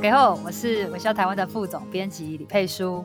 [0.00, 3.04] 家好，我是微笑台湾的副总编辑李佩书。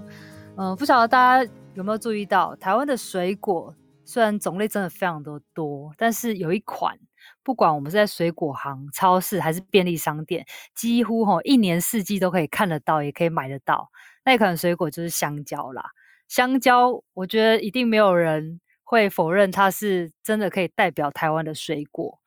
[0.56, 3.76] 嗯、不晓得大家有没有注意到，台湾的水果
[4.06, 6.98] 虽然种类真的非常的多，但是有一款，
[7.44, 13.90] 不管我们是在水果行、超市还是便利商店，几乎吼一年四季都可以看得到，也可以买得到。
[14.24, 15.90] 那款水果就是香蕉啦。
[16.30, 22.20] 香蕉，我觉得一定没有人会否认它是真的可以代表台湾的水果。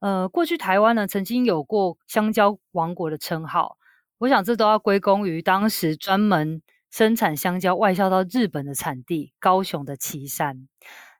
[0.00, 3.78] 呃，过去台湾呢曾经有过香蕉王国的称号。
[4.22, 10.68] 我想这都要归功于当时专门生产香蕉外销到日本的产地高雄的旗山。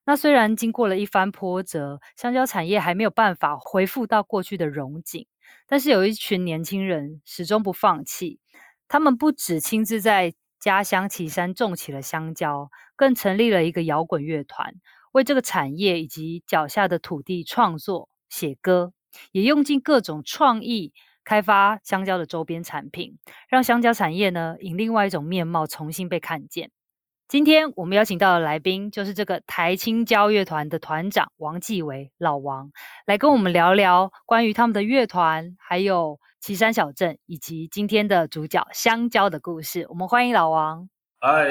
[0.05, 5.27] 那虽然经过了一番波折，香蕉产业还没有办法恢复到过去的荣景，
[5.67, 8.39] 但是有一群年轻人始终不放弃。
[8.87, 14.75] 他们不只亲自在家乡旗山种起了香蕉，更成立了一个摇滚乐团，
[15.11, 18.93] 为这个产业以及脚下的土地创作写歌，
[19.33, 20.93] 也用尽各种创意。
[21.25, 26.71] 开发香蕉的周边产品，让香蕉产业呢以另外一种面貌重新被看见。
[27.29, 32.71] 今天我们邀请到的来宾就是这个台青蕉乐团的团长王继维老王，
[33.07, 39.87] 来跟我们聊聊关于他们的乐团，还有旗山小镇以及今天的主角香蕉的故事。
[39.89, 40.91] 我们欢迎老王。
[41.21, 41.49] 嗨，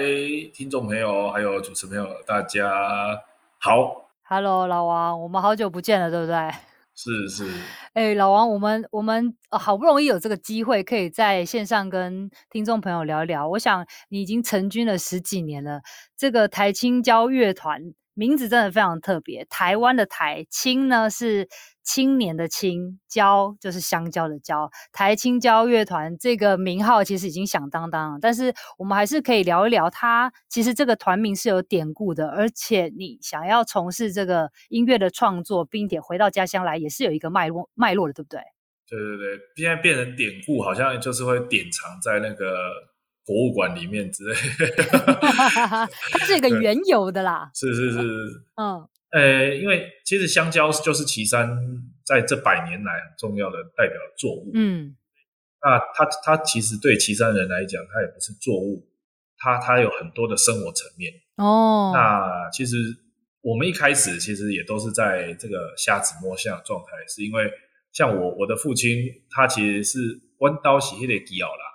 [0.54, 2.70] 听众朋友，还有主持朋友，大家
[3.58, 4.12] 好。
[4.24, 6.52] Hello，老王，我们好久不见了，对不对？
[6.94, 7.50] 是是，
[7.94, 13.48] 哎、老王，我们我们、好不容易有这个机会，可以在线上跟听众朋友聊一聊。
[13.48, 15.82] 我想你已经成军了十几年了，
[16.16, 17.82] 这个台青交乐团。
[18.14, 21.48] 名字真的非常特别，台湾的台青呢是
[21.84, 24.70] 青年的青，蕉就是香蕉的蕉。
[24.92, 30.32] 台青蕉乐团这个名号其实已经响当当了，但是我们还是可以聊一聊它。
[30.50, 38.42] 其实这个团名是有典故的，而且你想要从事这个音乐的创作，并且回到家乡来，也是有一个脉络脉络的，对不对？
[38.88, 42.91] 对对对，现在变成典故，好像就是会典藏在那个。
[43.32, 44.84] 博物馆里面之类的，
[46.12, 47.50] 它是一个 原有的啦。
[47.56, 51.50] 是是是是，嗯，呃，因为其实香蕉就是岐山
[52.06, 54.52] 在这百年来很重要的代表作物。
[54.54, 54.98] 嗯，
[55.64, 58.86] 那它它其实对岐山人来讲，它也不是作物，
[59.38, 61.14] 它它有很多的生活层面。
[61.38, 62.76] 哦，那其实
[63.42, 67.50] 我们一开始其实也都是在这个瞎子摸象的状态，是因为
[67.94, 68.90] 像我我的父亲，
[69.30, 71.71] 他其实是弯刀洗黑的基奥啦。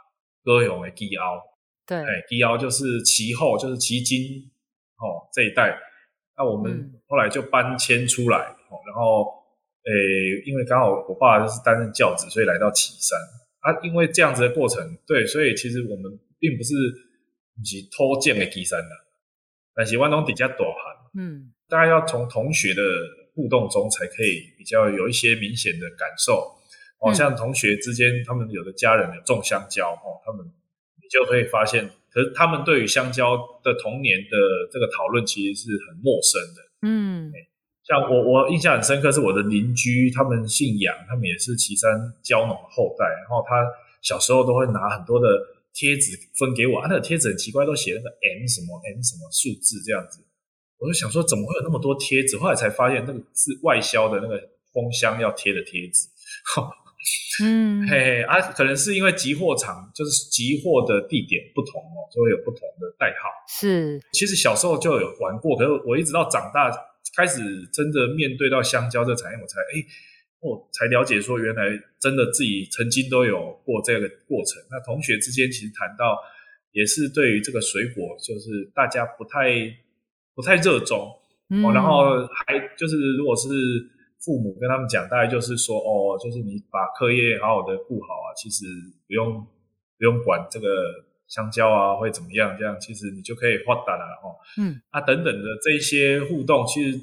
[0.47, 1.43] 高雄的基奥，
[1.85, 4.49] 对，哎，基奥就是旗后，就是旗津
[4.99, 5.77] 哦这一带。
[6.39, 9.25] 那我们后来就搬迁出来，哦、嗯，然后，
[9.85, 13.19] 诶、欸，因为刚好我爸就是担任教职，所以来到旗山
[13.61, 13.81] 啊。
[13.83, 16.05] 因为这样子的过程，对，所以其实我们
[16.39, 16.75] 并不是
[17.65, 18.91] 是偷建的旗山的，
[19.75, 22.83] 但是湾东底下多寒，嗯，大概要从同学的
[23.35, 26.53] 互动中才可以比较有一些明显的感受。
[26.99, 34.37] 哦，像同学之间，他们有的家人有种香蕉，哦，他们你就可以发现，可是他们对于香蕉的童年的
[34.73, 36.63] 这个讨论，其实是很陌生的。
[36.83, 37.31] 嗯，
[37.85, 41.91] 像我，我印象很深刻，是我的邻居，他们姓杨，他们也是岐山
[42.23, 43.55] 蕉农的后代，然后他
[44.03, 45.29] 小时候都会拿很多的
[45.75, 50.25] 贴纸分给我，啊，那个贴纸很奇怪，都写那个 M 什么 M 什么数字这样子，
[50.79, 52.39] 我就想说，怎么会有那么多贴纸？
[52.39, 54.41] 后来才发现，那个是外销的那个
[54.73, 56.09] 封箱要贴的贴纸。
[57.43, 63.29] 嗯，嘿嘿啊，可能是因为集货场就是集货的地点不同哦，就会有不同的代号。
[63.47, 66.71] 是，其实小时候就有玩过，可是我一直到长大
[67.15, 67.39] 开始
[67.73, 69.85] 真的面对到香蕉这个产业，我才哎，
[70.41, 71.69] 我才了解说原来
[72.01, 74.61] 真的自己曾经都有过这个过程。
[74.71, 76.19] 那同学之间其实谈到
[76.73, 79.51] 也是对于这个水果，就是大家不太
[80.35, 81.13] 不太热衷，
[81.51, 83.49] 嗯，然后还就是如果是。
[84.27, 88.67] 父母跟他们讲，大概就是说，哦，就是你把课业好好的顾好啊，其实
[89.07, 89.41] 不用
[89.97, 90.67] 不用管这个
[91.29, 94.35] 香蕉啊会怎么样，这样其实你就可以发达了哦。
[94.59, 96.99] 嗯，啊等等的这一些互动，其实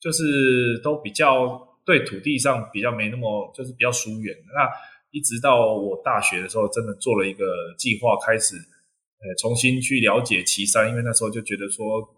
[0.00, 4.36] 就是都比较对土地上比较没那么就是比较疏远。
[4.52, 4.68] 那
[5.12, 7.46] 一直到我大学的时候，真的做了一个
[7.78, 12.17] 计划，开始呃重新去了解岐山，因为那时候就觉得说。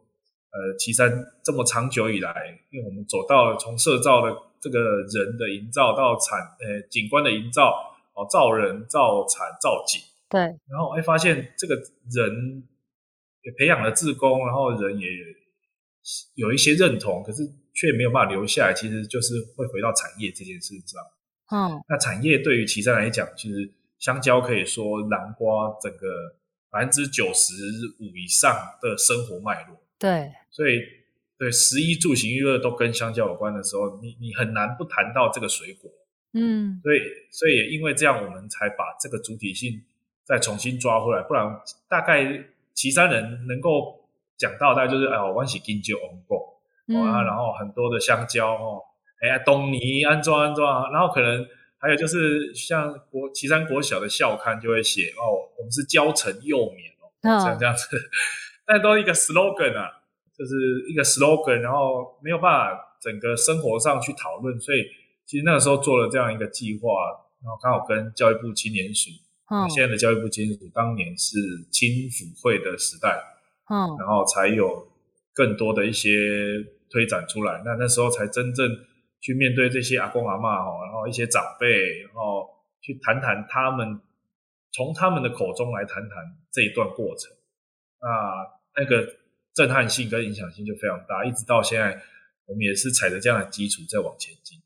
[0.53, 1.11] 呃，岐山
[1.45, 2.33] 这么长久以来，
[2.71, 7.73] 因为我们走到了从社造的这个人的营造到产，呃，景观的营造，
[8.15, 12.69] 哦，造人、造产、造景，对，然后会发现这个人
[13.43, 15.09] 也培养了自工，然后人也
[16.35, 17.45] 有一些认同，可是
[17.75, 21.01] 却没有办法留下来，其实就是会回到产业这件事上。
[21.53, 26.07] 嗯，那产业对于岐山来讲，其实香蕉可以说南瓜整个
[26.71, 27.53] 百分之九十
[28.01, 28.53] 五以上
[28.83, 29.80] 的生活脉络。
[30.01, 30.81] 对，所以
[31.39, 35.91] 对十一住行娱乐都跟香蕉有关的时候，你你很难不谈到这个水果。
[36.33, 37.01] 嗯，所以
[37.31, 39.83] 所以也因为这样，我们才把这个主体性
[40.25, 41.23] 再重新抓回来。
[41.23, 41.45] 不然，
[41.89, 42.25] 大概
[42.73, 46.63] 旗山人能够讲到，大概就是哎，我喜金蕉红果，
[47.05, 48.81] 啊，然后很多的香蕉哦，
[49.21, 51.45] 哎呀，东尼安装安装，然后可能
[51.79, 57.89] 还有就是像国旗山国小的校刊就会写哦，我们是蕉城幼绵哦，像这样子，
[58.71, 59.91] 但都一个 slogan 啊，
[60.39, 60.55] 就是
[60.89, 64.85] 一个 slogan，然后没有办法整个生活上去讨论，所以。
[65.27, 66.89] 其实那个时候做了这样一个计划，
[67.41, 69.11] 然后刚好跟教育部青年署，
[69.49, 71.39] 嗯，现在的教育部青年署当年是
[71.71, 73.23] 青辅会的时代，
[73.71, 74.89] 嗯，然后才有
[75.33, 76.11] 更多的一些
[76.91, 77.63] 推展出来。
[77.65, 78.69] 那那时候才真正
[79.21, 82.49] 去面对这些阿公阿妈哈，然后一些长辈，然后
[82.83, 84.01] 去谈谈他们，
[84.73, 86.11] 从他们的口中来谈谈
[86.51, 87.31] 这一段过程。
[88.03, 88.09] 那
[88.77, 89.07] 那个
[89.55, 92.01] 震撼性跟影响性就非常大，一直到现在，
[92.47, 94.59] 我们也是踩着这样的基础在往前进。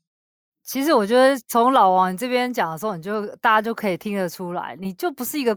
[0.63, 5.55] 其实我觉得从老王你这边讲的时候，你就大家就可以听得出来，你就不是一个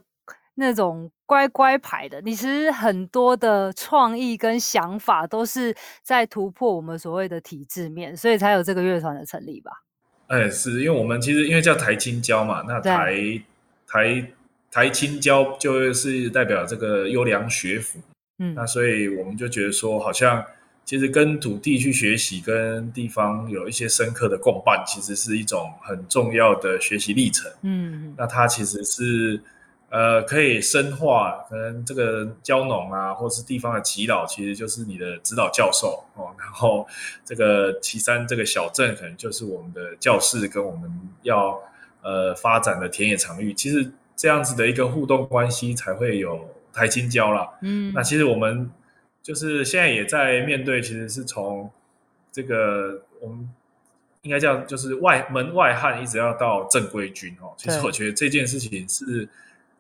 [0.57, 9.71] 那种乖乖牌的，你其实很多的创意跟想法都是在突破我们所谓的体制面，所以才有这个乐团的成立吧？
[10.27, 13.43] 哎，是因为我们其实因为叫台青交嘛，那台
[13.87, 14.33] 台
[14.71, 17.99] 台青交就是代表这个优良学府，
[18.39, 20.45] 嗯，那所以我们就觉得说好像。
[20.85, 27.53] 其实跟土地去学习，跟地方有一些深刻的共伴，其实是一种很重要的学习历程。
[27.61, 29.39] 嗯，那它其实是
[29.91, 36.35] 呃可以深化，可能这个蕉农啊，或是地方的祈老，其实就是你的指导教授哦。
[36.39, 36.89] 然后
[37.23, 40.91] 这个岐山这个小镇，可能就是我们的教室，跟我们
[41.21, 41.61] 要
[42.01, 43.53] 呃发展的田野场域。
[43.53, 47.49] 其实这样子的一个互动关系，才会有台青交啦。
[47.63, 48.71] 嗯，那其实我们。
[49.21, 51.71] 就是现在也在面对，其实是从
[52.33, 53.47] 这个我们
[54.23, 57.53] 应该叫就是外门外汉，一直要到正规军哦。
[57.59, 59.29] 其实我觉得这件事情是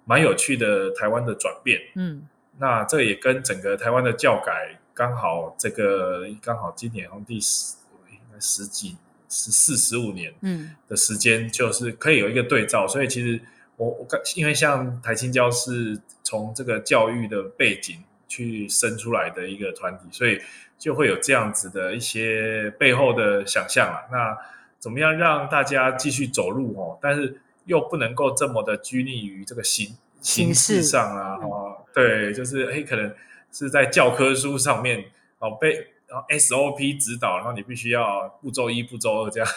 [0.04, 1.80] 蛮有趣的，台湾的转变。
[1.94, 7.76] 嗯，那这也跟整个台湾的教改刚好这个刚好今年第十
[8.10, 8.98] 应该十几
[9.30, 12.86] 十四十五年嗯的时间，就是可以有一个对照。
[12.86, 13.40] 所以其实
[13.78, 18.04] 我我刚因为像台青教是从这个教育的背景。
[18.30, 20.38] 去生出来的一个团体，所以
[20.78, 24.04] 就会有这样子的一些背后的想象啊。
[24.12, 24.36] 那
[24.78, 26.98] 怎么样让大家继续走路哦？
[27.00, 31.38] 但是又不能够这么的拘泥于这个形形式上啊？
[31.42, 33.14] 哦，对，就是诶可能
[33.50, 35.02] 是在教科书上面
[35.38, 35.72] 哦被
[36.06, 39.48] 然后 SOP 指导，然后你必须要步骤一、步骤二这样。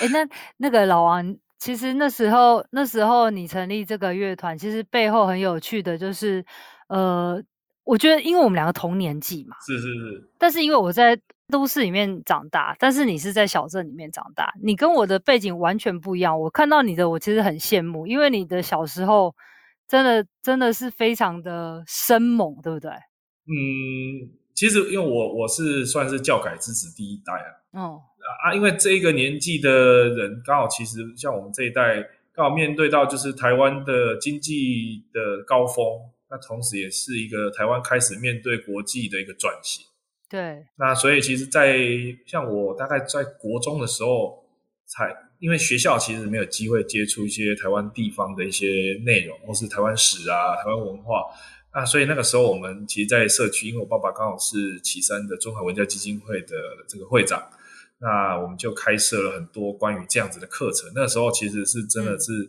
[0.00, 6.44] 哎那那个老王，其实那时候那时候你成立这个乐团，其实背后很有趣的就是
[6.88, 7.42] 呃。
[7.88, 10.28] 我觉得，因为我们两个同年纪嘛，是是是。
[10.38, 11.16] 但是因为我在
[11.46, 16.40] 都市里面长大，但是你是在小镇里面长大，你跟我的背景完全不一样。
[16.40, 19.36] 我看到你的，我其实很羡慕，因为你的小时候
[19.86, 22.90] 真的真的是非常的生猛，对不对？
[22.90, 27.80] 嗯，其实因为我我是算是教改之子第一代啊。
[27.80, 28.02] 哦
[28.42, 32.02] 啊，因为这一个年纪的人，刚好其实像我们这一代，
[32.34, 35.84] 刚好面对到就是台湾的经济的高峰。
[36.28, 39.86] 那同时也是一个台湾开始面对国际的一个转型。
[40.28, 40.66] 对。
[40.76, 41.78] 那所以其实，在
[42.26, 44.42] 像我大概在国中的时候，
[44.86, 51.26] 才因为学校其实没有机会接触一些台湾地方的一些内容，或是台湾史啊、台湾文化。
[51.76, 56.56] 那所以那个时候，我们其实，在社区，因为我爸爸刚好是岐山的中华文教基金会的
[56.88, 57.42] 这个会长，
[57.98, 60.90] 那我们就开设了很多关于这样子的课程。
[60.94, 62.48] 那个时候其实是真的是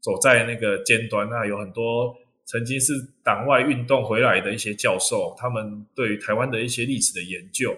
[0.00, 2.16] 走在那个尖端，那有很多。
[2.50, 7.76] 曾经是党外运动回来的一些教授，他们对于台湾的一些历史的研究，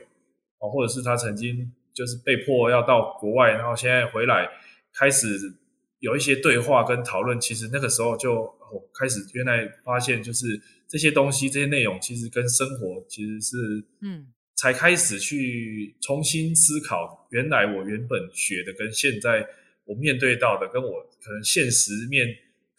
[0.61, 4.49] 哦，或者是他曾经就是被迫要到国外，然后现在回来
[4.95, 5.53] 开始
[5.99, 7.41] 有一些对话跟讨论。
[7.41, 10.47] 其实那个时候就哦开始原来发现，就是
[10.91, 13.57] 这些东西、这些内容，其实跟生活其实是
[14.03, 17.27] 嗯，才开始去重新思考。
[17.31, 19.47] 原来我原本学的跟现在
[19.85, 22.27] 我面对到的，跟我可能现实面。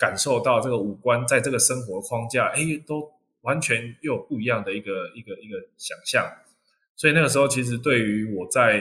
[0.01, 3.07] 感受到这个五官在这个生活框架，哎，都
[3.41, 6.27] 完全又有不一样的一个一个一个想象。
[6.95, 8.79] 所以那个时候，其实对于我在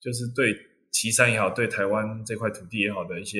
[0.00, 0.56] 就是对
[0.90, 3.38] 岐山也好，对台湾这块土地也好的一些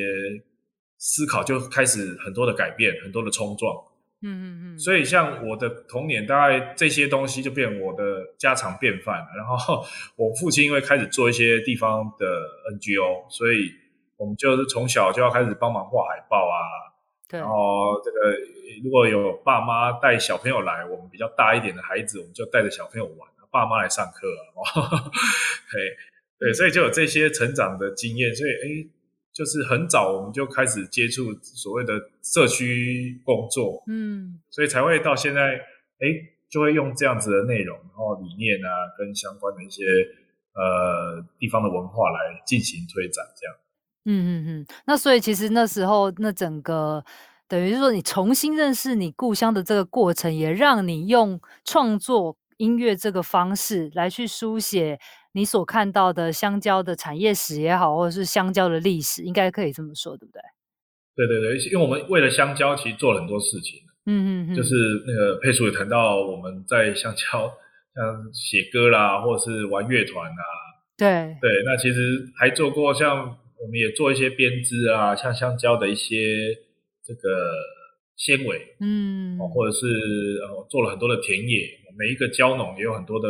[0.98, 3.74] 思考就开始很多的改变，很多的冲撞。
[4.22, 4.44] 嗯嗯
[4.74, 4.78] 嗯。
[4.78, 9.26] 所以像我的童年，大概这些东西就变我的家常便饭。
[9.36, 9.84] 然后
[10.16, 12.26] 我父亲因为开始做一些地方的
[12.74, 13.70] NGO，所以
[14.16, 16.56] 我们就是从小就要开始帮忙画海报啊。
[17.28, 17.40] 对。
[17.40, 18.36] 然后这个
[18.84, 25.10] 如果有爸妈带小朋友来，我们比较大一点的孩子，我们就带着小朋友玩，爸妈来上课啊。
[26.38, 28.88] 对对，所以就有这些成长的经验，所以哎。
[29.36, 35.56] 就是很早我们就开始接触所谓的社区工作，嗯，所以才会到现在，
[35.98, 36.08] 哎，
[36.48, 39.84] 就会用这样子的内容，然后理念啊，跟相关的一些
[40.54, 43.56] 呃地方的文化来进行推展，这样。
[44.06, 44.66] 嗯嗯嗯。
[44.86, 47.04] 那所以其实那时候那整个
[47.46, 54.98] 等于是说你重新认识你故乡的这个过程，也让你用创作音乐这个方式来去书写。
[55.36, 60.40] 你所看到的香蕉的产业史也好，或者是香蕉的历史，应该可以这么说，对不对？
[61.14, 63.78] 对对对，因为我们为了香蕉，其实做了很多事情。
[64.06, 64.74] 嗯嗯嗯，就是
[65.06, 67.52] 那个佩叔也谈到，我们在香蕉
[67.94, 70.42] 像写歌啦，或者是玩乐团啊。
[70.96, 73.18] 对对，那其实还做过像
[73.60, 76.56] 我们也做一些编织啊，像香蕉的一些
[77.04, 77.52] 这个
[78.16, 79.86] 纤维，嗯，或者是
[80.48, 83.28] 呃做了很多的田野，每一个蕉农也有很多的。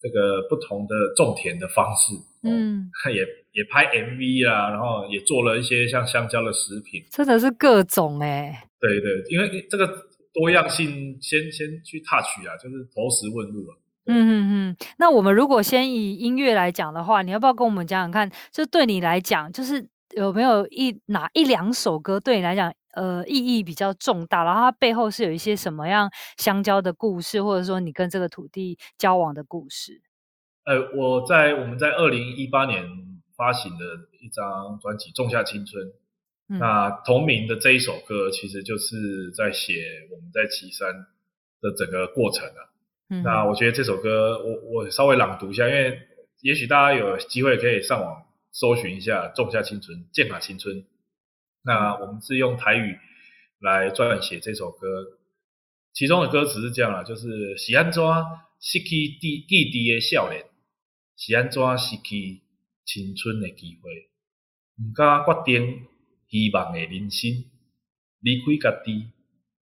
[0.00, 3.20] 这个不同的种田的方式，嗯， 也
[3.52, 9.86] 也拍 MV 啊，然后也做了一些像香蕉的食品，真的是各种哎，对对，因为这个
[10.32, 13.74] 多样性先先去 touch 啊，就是投石问路啊。
[14.10, 14.32] 嗯嗯
[14.70, 18.30] 嗯，那我们如果先以音乐来讲的话，你要不要跟我们讲讲看？
[18.50, 19.86] 就对你来讲，就是
[20.16, 22.72] 有没有一哪一两首歌对你来讲？
[22.98, 30.02] 呃，意义比较重大，然后它背后是有一些什么样相交的故事，或者说你跟这个土地交往的故事。
[30.64, 32.84] 呃，我在我们在二零一八年
[33.36, 33.84] 发行的
[34.20, 35.86] 一张专辑《种下青春》，
[36.48, 39.74] 嗯，那同名的这一首歌，其实就是在写
[40.10, 40.92] 我们在岐山
[41.62, 42.60] 的整个过程啊。
[43.10, 45.96] 嗯，那我觉得这首歌，我我稍微朗读一下，因为
[46.42, 50.84] 也许大家有机会可以上网搜寻一下《种下青春》，健卡青春。
[51.68, 52.96] 那我们是用台语
[53.60, 55.18] 来撰写这首歌，
[55.92, 58.02] 其中的歌词是这样啦，就是是安怎
[58.58, 60.46] 失去记记忆的少年，
[61.14, 62.40] 是安怎失去
[62.86, 64.08] 青春的机会，
[64.80, 65.84] 唔敢决定
[66.30, 67.44] 希望的人生，
[68.20, 69.12] 离开家己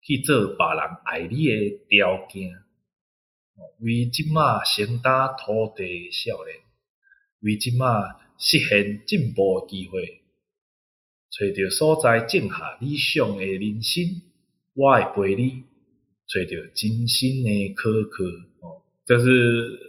[0.01, 2.49] 去做别人爱你的条件，
[3.81, 6.55] 为即马承担土地的少年，
[7.41, 10.15] 为即马实现进步的机会。
[11.31, 14.03] 找到所在，种下理想的人生，
[14.73, 15.63] 我会陪你
[16.27, 18.25] 找到真心的可可
[18.61, 18.81] 哦。
[19.05, 19.79] 就是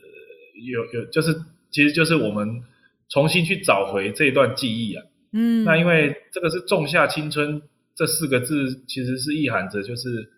[0.65, 1.35] 有有，就是
[1.71, 2.63] 其实就是我们
[3.09, 5.05] 重新去找回这段记忆啊。
[5.33, 7.63] 嗯，那因为这个是种下青春
[7.95, 10.31] 这四个字，其实是意含着就是，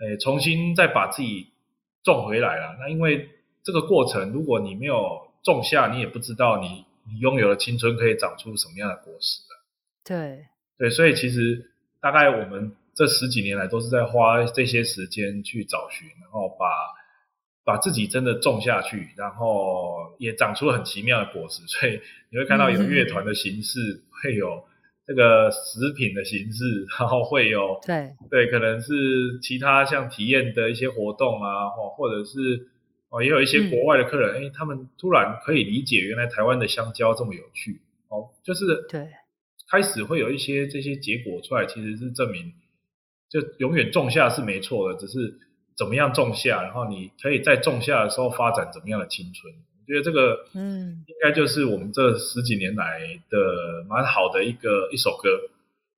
[0.00, 1.46] 诶，重新再把自己
[2.02, 2.76] 种回来了。
[2.80, 3.28] 那因为
[3.62, 9.51] 这个过程，如果你没有种下，你也不知道你你拥有了青春可以长出什么样的果实的。
[10.04, 10.46] 对。
[10.78, 16.66] 对，所以其实大概我们这十几年来都是在花这些时间去找寻，然后把
[17.64, 21.62] 把自己真的种下去，然后也长出了很奇妙的果实。
[21.68, 24.64] 所以你会看到有乐团的形式，嗯、会有
[25.06, 26.64] 这个食品的形式，
[26.98, 28.10] 然后会有 对。
[28.28, 32.68] 对，可能是其他像体验的一些活动啊，或或者是
[33.10, 37.80] 哦，也有一些国外的客人，哎、嗯，他们突然可以理解原来台湾的香蕉这么有趣。
[38.08, 39.08] 哦，就是对。
[39.70, 42.52] 开始会有一些这些结果出来，其实是证明，
[43.28, 45.34] 就永远种下是没错的，只是
[45.76, 49.52] 怎么样种下，然后你可以在种下的时候发展怎么样的青春。
[49.52, 55.28] 我觉得这个，嗯，应该就是我们这十几年来的蛮好的一个一首歌，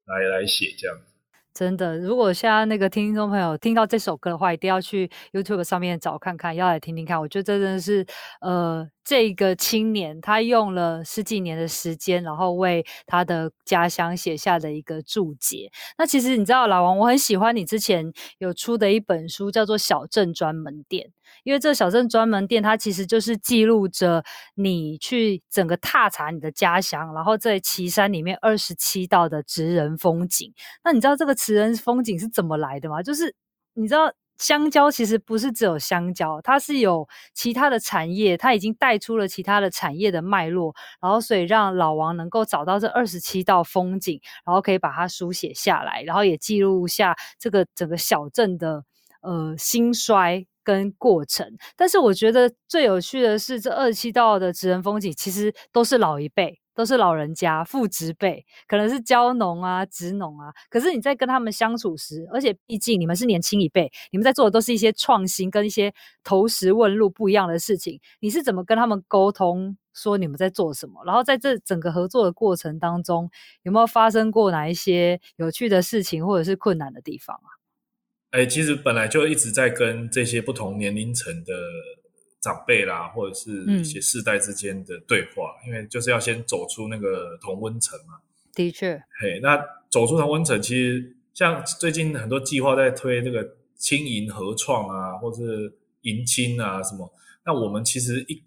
[0.06, 1.12] 来来写这样子。
[1.52, 7.21] 真的，如果现在那个听众朋友听到这首歌的话，一定要去 YouTube 上面找看看，要来听听看。
[7.21, 8.04] 我觉得这真的是，
[8.40, 15.70] 呃，这个青年他用了十几年的时间，然后为他的家乡写下的一个注解。
[15.99, 21.06] 那其实你知道，老王，我很喜欢你之前有出的一本书，叫做《小镇专门店》。
[21.42, 30.52] 因为这小镇专门店，它其实就是记录着你去整个踏查你的家乡，然后在岐山里面二十七道的职人风景。
[30.82, 33.02] 那你知道这个职人风景是怎么来的吗？
[33.02, 33.34] 就是
[33.75, 48.84] 你知道香蕉其实不是只有香蕉，它是有其他的产业，它已经带出了其他的产业的脉络，然后所以让老王能够找到这二十七道风景，然后可以把它书写下来，然后也记录下这个整个小镇的
[49.20, 50.46] 呃兴衰。
[50.66, 60.52] 跟过程，但是我觉得最有趣的是，这二十七道的职人风景其实都是老一辈，都是老人家、父执辈，可能是蕉农啊、职农啊。
[60.69, 65.93] 可是你在跟他们相处时，而且毕竟你们是年轻一辈，你们在做的都是一些创新跟一些
[66.25, 68.00] 投石问路不一样的事情。
[68.21, 71.04] 你是怎么跟他们沟通，说你们在做什么？
[71.04, 73.31] 然后在这整个合作的过程当中，
[73.62, 77.49] 有没有发生过哪一些有趣的事情，或者是困难的地方啊？
[78.33, 81.52] 哎，其实本来就一直在跟这些不同年龄层的。
[82.44, 88.20] 长辈啦，或者是一些世代之间的对话，嗯，因为就是要先走出那个同温层嘛。
[88.52, 89.58] 的确，嘿，那
[89.88, 95.72] 走出同温层，其实像最近很多计划在推这个轻盈合创啊，或是
[96.02, 97.10] 迎亲啊什么。
[97.46, 98.42] 那我们其实一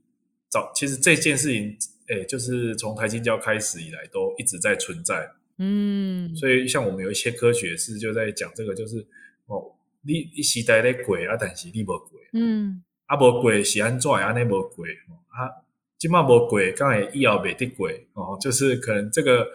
[0.47, 1.75] 早，其实这件事情，
[2.07, 5.27] 哎，就是从台清交开始以来，都一直在存在。
[5.57, 9.03] 嗯，所以像我们有一些科学是就在讲这个，就是
[9.47, 9.73] 哦，
[10.03, 12.11] 你一时代在过啊，但是你不过。
[12.33, 12.83] 嗯。
[13.07, 14.11] 啊，无过是安怎？
[14.11, 14.85] 安尼无过，
[15.29, 15.49] 啊，
[15.97, 19.47] 今嘛无过，刚才以后袂得过哦，就是可能这个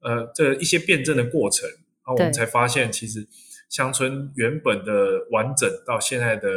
[0.00, 1.68] 呃，这个、一些辩证的过程，
[2.02, 3.26] 啊我们才发现，其实
[3.68, 6.48] 乡村原本的完整到现在的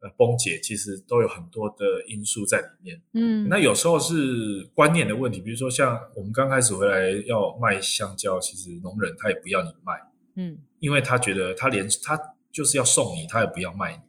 [0.00, 3.00] 呃崩解，其实都有很多的因素在里面。
[3.14, 9.94] 嗯，那有时候是观念的问题，比如说像我们刚开始回来要卖香蕉，其实农人他也不要你卖，
[10.36, 12.18] 嗯，因为他觉得他连他
[12.52, 14.02] 就是要送你，他也不要卖你。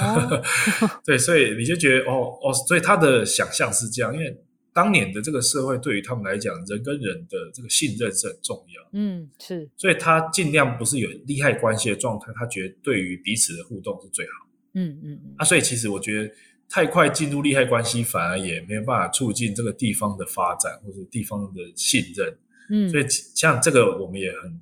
[0.00, 0.42] 哦、
[1.04, 4.36] 对，所以你就觉得哦哦，所以他的想象是这样，因为
[4.72, 8.88] 当年的这个社会对于他们来讲，人跟人的这个信任是很重要。
[8.92, 14.46] 嗯，是，所以他尽量不是有利害关系的状态，他觉得对于彼此的互动是最好。
[14.74, 15.34] 嗯嗯嗯。
[15.38, 16.34] 啊，所以其实我觉得
[16.68, 22.36] 太快进入利害关系，反而也没有办法促进这个地方的发展或者地方的信任。
[22.68, 24.60] 嗯，所以像这个我们也很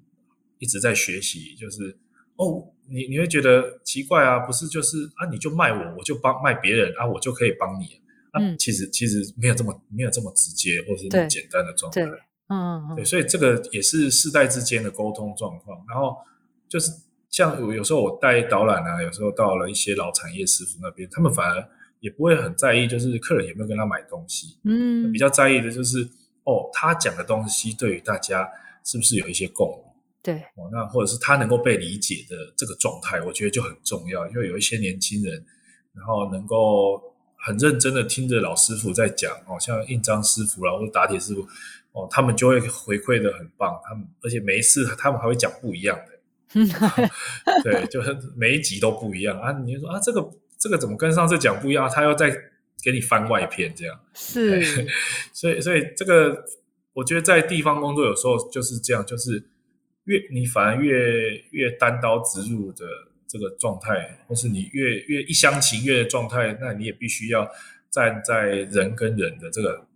[0.58, 1.96] 一直在学习，就是
[2.36, 2.70] 哦。
[2.88, 4.38] 你你会觉得奇怪啊？
[4.40, 5.28] 不是就是啊？
[5.30, 7.84] 你就卖我，我就帮卖别人啊，我就可以帮你
[8.30, 8.40] 啊？
[8.40, 12.02] 嗯、其实其实没有这么没有这么直接或是那么简单的状态。
[12.48, 15.82] 嗯，对，所以这个也是世代之间的沟通状况。
[15.88, 16.14] 然后
[16.68, 16.90] 就是
[17.30, 21.68] 像有有时候我带导览啊，有时候到了一些老产业师傅那边，他们反而
[22.00, 24.58] 也不会很在意，就是客人有没有跟他买东西。
[24.64, 26.06] 嗯，比较在意的就是
[26.44, 28.46] 哦，他讲的东西对于大家
[28.84, 29.83] 是不是有一些共鸣。
[30.24, 34.26] 对，哦，那或者是他能够被理解的这个状态，我觉得就很重要。
[34.28, 35.44] 因为有一些年轻人，
[35.92, 36.98] 然后能够
[37.36, 41.42] 很认真的听着老师傅在讲，哦，像印章师傅啦，或者打铁师傅，
[41.92, 43.78] 哦，他们就会回馈的很棒。
[43.84, 47.10] 他们而且每一次他们还会讲不一样的，
[47.62, 49.52] 对，就是每一集都不一样啊。
[49.52, 50.26] 你就说啊，这个
[50.58, 51.86] 这个怎么跟上次讲不一样？
[51.90, 52.30] 他又再
[52.82, 54.88] 给你翻外篇这样，是，
[55.34, 56.46] 所以所以这个
[56.94, 59.50] 我觉得在地方工作有时候就是这样，就是。
[60.04, 62.86] 越你反而越越单刀直入的
[63.26, 67.48] 这个状态，或是你越越一厢情愿的状态，那你也必须要
[67.90, 69.86] 站在人跟人的这个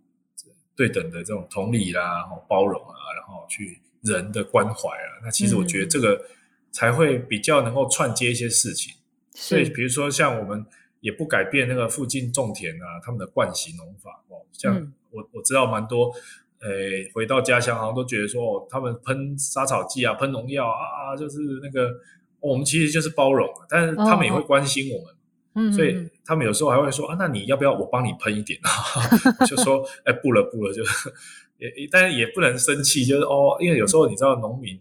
[0.75, 5.21] 对等的这种同理啦，然后包容啊，然后去人的关怀啊。
[5.23, 6.25] 那其实我觉得这个
[6.71, 8.93] 才会比较能够串接一些事情。
[9.33, 10.65] 所以比如说像我们
[11.01, 16.13] 也不改变那个附近种田啊，他们的惯行农法哦，像我我知道蛮多。
[16.61, 21.87] 诶，回到家乡好像都觉得说，哦，他们喷杀草剂啊，喷农药啊，就是那个，
[22.41, 24.99] 哦，我们其实就是包容，但是他们也会关心我
[25.63, 28.69] 们，所以他们有时候还会说啊，那你要不要我帮你喷一点啊？
[29.47, 30.83] 就说，哎，不了不了，就
[31.57, 34.77] 也，但是也不能生气，就是哦，因为有时候你知道农民，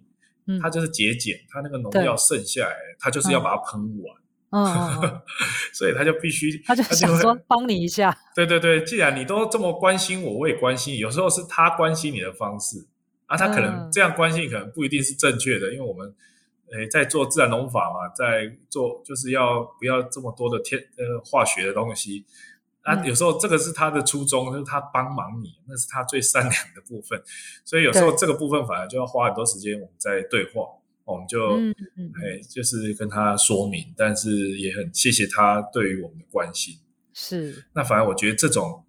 [0.47, 4.18] 嗯、他就是节俭，他那个农药剩下来，他就是要把它喷完。
[4.51, 5.21] 嗯，
[5.75, 8.17] 所以他就必须，他就想说帮你一下。
[8.35, 10.99] 对对对，既然你都这么关心我，我也关心你。
[10.99, 12.87] 有时候是他关心你的方式
[13.27, 16.15] 啊，他可能这样关心可能不一定是正确的，因为我们
[16.73, 22.25] 诶在做自然农法嘛，在做就是要不要这么多的天呃化学的东西
[22.83, 23.05] 啊。
[23.05, 27.23] 有时候这个是他的初衷，就是他帮忙你，那是他最善良的部分。
[27.67, 30.63] 所以有时候这个部分反而就要花很多时间我们在对话。
[31.09, 32.12] 我们就哎、嗯嗯，
[32.49, 36.77] 就是跟他说明，但是也很谢谢他对于我们的关心。
[37.14, 38.85] 是，那反而我觉得这种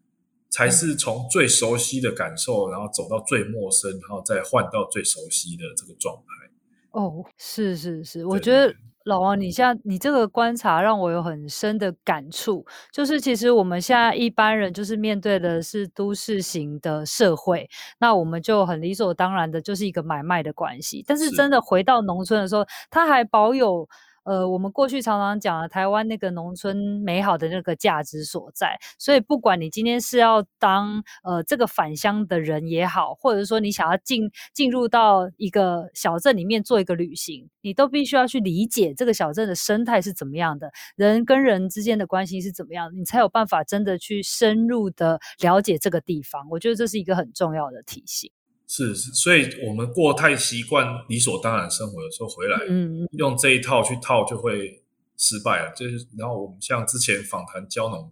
[0.49, 6.51] 才是从最熟悉的感受，嗯、然后走到最陌生，然后再换到最熟悉的这个状态。
[6.91, 8.75] 哦，是是是，我觉得。
[9.09, 17.67] 老王，你像你这个观察让我有很深的感触，就是其实我们现在一般人就是面对的是都市型的社会，
[17.99, 21.03] 那我们就很理所当然的就是一个买卖的关系。
[21.07, 23.89] 但是真的回到农村的时候，他还保有
[24.29, 28.77] 呃，我们过去常常讲的台湾那个农村美好的那个价值所在。
[28.99, 46.47] 所以，不管你今天是要当呃这个返乡的人也好，或者说你想要进进入到一个小镇里面做一个旅行，你都必须要去理解这个小镇的生态是怎么样的，人跟人之间的关系是怎么样的，你才有办法真的去深入的了解这个地方。
[46.51, 48.31] 我觉得这是一个很重要的提醒。
[48.71, 54.79] 是是，所以我们过太习惯理所当然生活，有时候回来，嗯，用这一套去套就会
[55.17, 55.73] 失败了。
[55.75, 58.11] 就是，然后我们像之前访谈蕉农，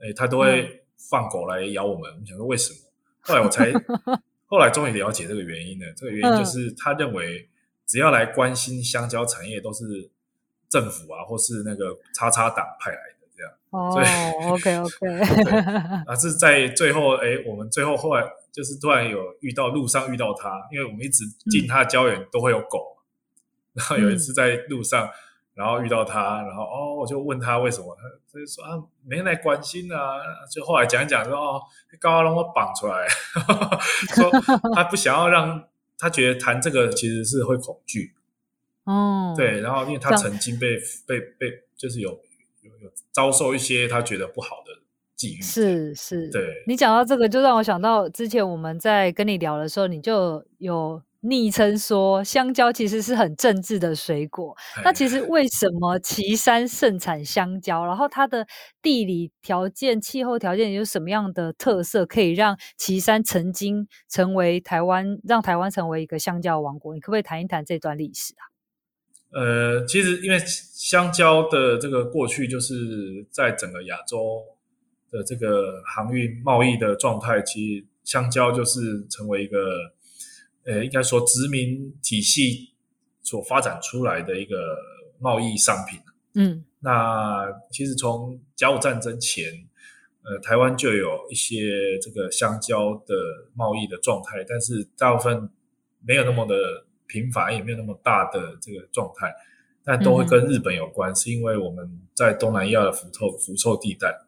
[0.00, 2.10] 哎，他都会放狗来咬我们。
[2.10, 2.78] 我们想说为什么？
[3.20, 3.70] 后来我才，
[4.48, 5.92] 后来终于了解这个原因了。
[5.94, 7.46] 这个原因就是他认为，
[7.86, 10.10] 只要来关心香蕉产业，都是
[10.70, 13.52] 政府啊，或是那个叉叉党派来的这样。
[13.68, 13.92] 哦
[14.54, 15.20] ，，OK OK，
[16.08, 18.24] 啊，是在最后，哎，我们最后后来。
[18.52, 25.08] 就是突然有遇到路上遇到他，因为我们一直进他的蕉园都会有狗，嗯、然后有一次在路上，
[25.54, 27.96] 然后遇到他，然后哦，我就问他为什么，
[28.30, 31.62] 他就说啊，没人来关心啊，就后来讲一讲说哦，
[31.98, 33.08] 高阿龙我绑出来，
[34.14, 34.30] 说
[34.76, 35.64] 他不想要让
[35.96, 38.12] 他觉得谈这个其实是会恐惧，
[38.84, 42.10] 哦，对，然后因为他曾经被被被就是有
[42.60, 44.81] 有有遭受一些他觉得不好的。
[45.42, 54.56] 是是，对，你讲到这个，就让我想到之前我们在跟你聊的时候，你就有昵称说香蕉其实是很政治的水果。
[54.84, 57.84] 那其实为什么旗山盛产香蕉？
[57.86, 58.46] 然后它的
[58.80, 66.94] 地理条件、气候条件有什么样的特色，可以让旗山曾经成为台湾，让台湾成为一个香蕉王国？
[66.94, 68.42] 你可不可以谈一谈这段历史啊？
[69.34, 74.42] 呃，其实因为香蕉的这个过去，就是在整个亚洲。
[75.12, 79.58] 的这个航运贸易的状态，其实香蕉就是成为一个，
[80.64, 82.72] 呃，应该说殖民体系
[83.22, 84.78] 所发展出来的一个
[85.20, 86.00] 贸易商品。
[86.34, 89.52] 嗯，那其实从甲午战争前，
[90.22, 93.14] 呃，台湾就有一些这个香蕉的
[93.54, 95.50] 贸易的状态，但是大部分
[96.00, 99.30] 没有那么的频繁，也没有那么大的这个状态，
[99.84, 104.22] 但都会跟日本有关，嗯、是因为我们在东南亚的辐凑辐凑地带。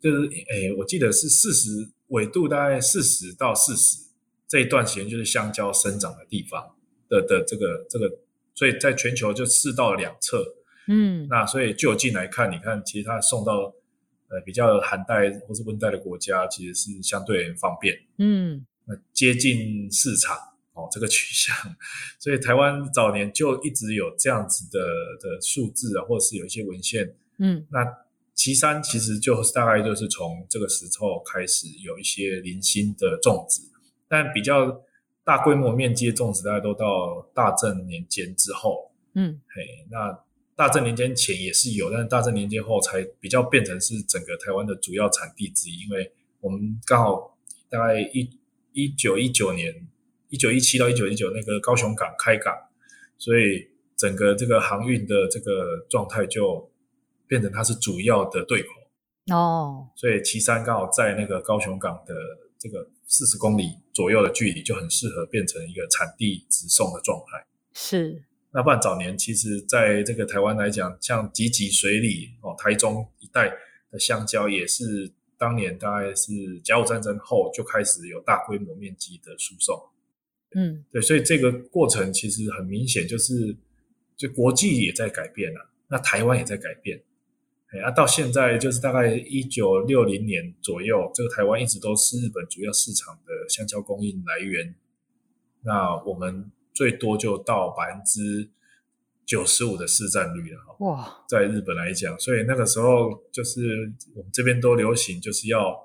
[0.00, 3.98] 就是诶，我记得是四十纬度大概四十到四十
[4.46, 6.76] 这一段时间，就是香蕉生长的地方
[7.08, 8.18] 的的这个这个，
[8.54, 10.44] 所以在全球就四到两侧，
[10.86, 13.74] 嗯，那所以就近来看，你看其实它送到
[14.28, 20.36] 呃比较寒带或是温带的国家，其实是相对方便，嗯，那接近市场
[20.74, 21.56] 哦这个取向，
[22.20, 24.78] 所以台湾早年就一直有这样子的
[25.20, 28.05] 的数字啊，或者是有一些文献，嗯，那。
[28.36, 33.62] 旗山其实就是大概就是从这个时候开始有一些零星的种植，
[34.06, 34.82] 但比较
[35.24, 40.22] 大规模面积的种植大概都到大正年间之后，嗯，嘿，那
[40.54, 47.38] 大正年间前也是有，但是大正年间后才比较变成是整个台湾的主要产地之一，因为我们刚好
[47.70, 48.28] 大概一
[48.72, 49.74] 一九一九年，
[50.28, 52.54] 一九一七到一九一九那个高雄港开港，
[53.16, 56.70] 所以整个这个航运的这个状态就。
[57.26, 58.68] 变成它是主要的对口
[59.34, 62.14] 哦，所以岐山刚好在那个高雄港的
[62.58, 67.44] 这个四十公里左右的距离，就很适合变成一个产地直送的状态。
[67.74, 73.52] 是，那不然早年其实在这个台湾来讲，像集集水里哦，台中一带
[73.90, 79.76] 的香蕉也是当年大概是甲午战争后就开始有大规模面积的输送。
[80.54, 83.56] 嗯，对，所以这个过程其实很明显，就是
[84.16, 87.02] 就国际也在改变了，那台湾也在改变。
[87.84, 94.74] 啊，到现在就是大概一九六零年左右，这个台湾一直都是日本主要市场的香蕉供应来源。
[95.62, 98.48] 那我们最多就到百分之
[99.26, 100.76] 九十五的市占率了哈。
[100.78, 105.76] 哇，在日本来讲，所以那个时候就是我们这边都流行就是要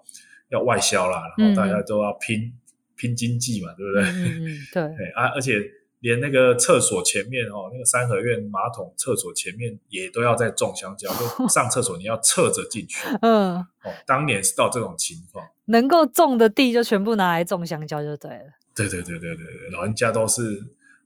[0.49, 2.53] 要外销啦，然后大家都要拼、嗯、
[2.95, 4.03] 拼经济嘛，对不对？
[4.03, 5.07] 嗯，嗯，对。
[5.13, 5.59] 啊，而且。
[6.01, 13.07] 连那个厕所前面哦，那个三合院马桶厕所前面也都要在种香蕉，就 上厕所你要侧着进去。
[13.21, 18.45] 嗯，哦，当年是到这种情况，能够种的地就全部拿来种香蕉就对了。
[18.75, 20.41] 对对对对对对，老人家都是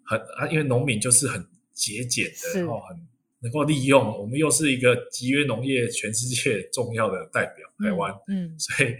[0.06, 2.98] 很啊，因为农民就是很节俭的，然后很
[3.42, 4.18] 能够利用。
[4.18, 8.96] 我们又是一个集约农业全世界重要的代表，台湾，嗯，嗯，所以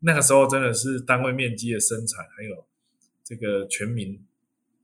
[0.00, 2.66] 那个时候真的是单位面积的生产，还有
[3.24, 4.22] 这个全民。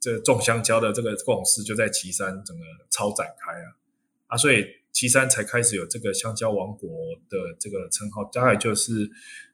[0.04, 3.72] 这种香蕉的这个共识就在岐山整个超展开啊
[4.26, 6.90] 啊，所以岐山才开始有这个香蕉王国
[7.30, 9.10] 的这个称号，大概就是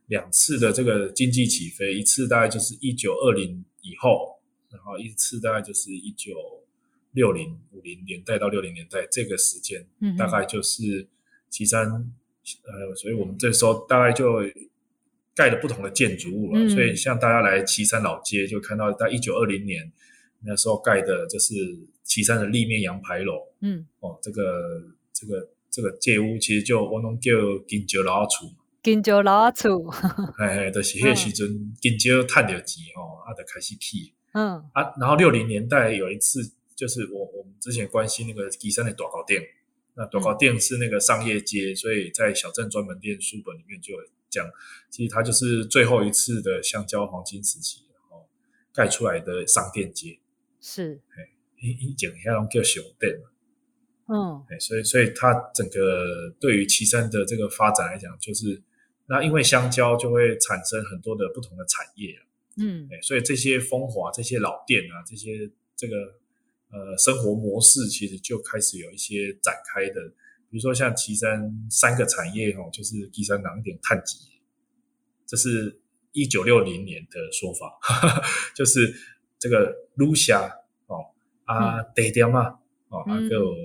[0.09, 4.41] 两次的这个经济起飞，一次大概就是一九二零以后，
[4.73, 6.35] 然后一次大概就是一九
[7.13, 11.07] 六零五零年代到六零年代这个时间，嗯、大概就是
[11.49, 11.89] 岐山，
[12.65, 14.41] 呃，所以我们这时候大概就
[15.33, 16.61] 盖了不同的建筑物了。
[16.61, 19.93] 嗯、所以像大家来岐山老街，就看到在一九二零年
[20.45, 21.55] 那时候盖的，就是
[22.03, 23.47] 旗山的立面洋牌楼。
[23.61, 27.31] 嗯，哦，这个这个这个街屋其实就我们叫
[27.67, 28.51] 金桥老厝。
[28.83, 29.91] 金桥老厝，
[30.39, 34.15] 哎哎，就是那时阵金桥赚到钱哦，啊，就开始起。
[34.33, 39.43] 嗯啊，然后六零年代有一次，就是我我们之前关心那个旗山的大糕店，
[39.95, 44.01] 那大糕店是那个商业街，嗯、所以在小镇专门店书本里面就有
[44.31, 44.49] 讲，
[44.89, 48.27] 其实它就是最后一次的香蕉黄金时期，然后
[48.73, 50.20] 盖出来的商店街。
[50.61, 51.29] 是，哎，
[51.61, 53.19] 以前那种叫小店。
[54.09, 58.63] 嗯，哎，所以所以它整个对于岐山的这个发展来讲，就是。
[59.13, 62.17] 那因为香蕉就会产生很多的不同的产业，
[62.59, 65.97] 嗯，所以这些风华、这些老店啊，这些这个
[66.71, 70.01] 呃生活模式，其实就开始有一些展开的。
[70.49, 74.17] 比如说像岐山三个产业哦，就是旗山人点探集，
[75.27, 75.81] 这是
[76.13, 78.23] 一九六零年的说法，哈 哈
[78.55, 78.95] 就是
[79.41, 80.49] 这个露霞
[80.87, 81.05] 哦
[81.45, 82.59] 啊，地点嘛
[82.91, 83.57] 哦，还有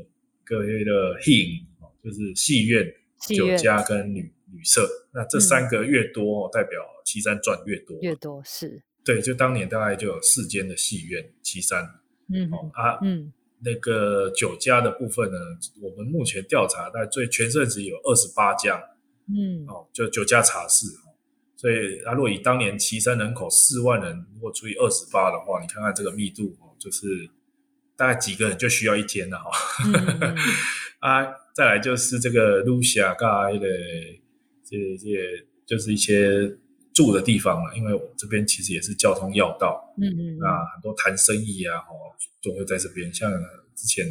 [0.43, 4.88] 各位的戏哦，就是戏院、酒家跟旅旅社。
[5.11, 7.97] 那这三个越多，代表岐山赚越多。
[8.01, 8.81] 越多是。
[9.03, 11.83] 对，就当年大概就有四间的戏院，岐山。
[12.33, 15.38] 嗯啊，嗯，那个酒家的部分呢，
[15.81, 18.81] 我们目前调查，大概最全盛时有二十八家。
[19.27, 20.88] 嗯，哦，就酒家茶室。
[21.55, 27.29] 所以，啊，如果以当年岐山人口四万人，如果除以二十八的话，你看看这个密度哦，就是
[27.95, 29.49] 大概几个人就需要一间了哈。
[30.19, 30.35] 嗯、
[30.99, 33.27] 啊，再来就是这个露霞盖
[33.59, 33.67] 的。
[34.67, 36.57] 这这就是一些
[36.91, 42.09] 住的地方了，因为我这边其实也是交通要道，嗯嗯，那很多谈生意啊，哦，
[42.41, 43.13] 都会在这边。
[43.13, 43.31] 像
[43.75, 44.03] 之前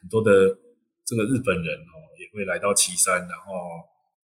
[0.00, 0.58] 很多的
[1.04, 3.54] 这个日本人哦，也会来到岐山，然后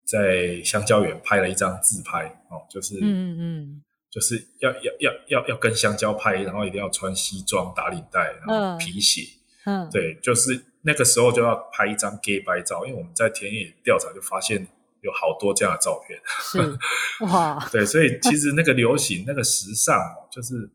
[0.07, 9.21] 在香蕉园拍了一张自拍，哦，就是嗯嗯，就是要要要要要跟香蕉拍，然后一定要穿西装打领带，然后皮鞋，
[9.65, 14.67] 嗯，对，就是那个时候就要拍一张街拍照，因为我们在田野调查就发现。
[15.01, 19.95] 有好多这样的照片，是哇， 对，所以其实那个流行、那个时尚，
[20.29, 20.67] 就是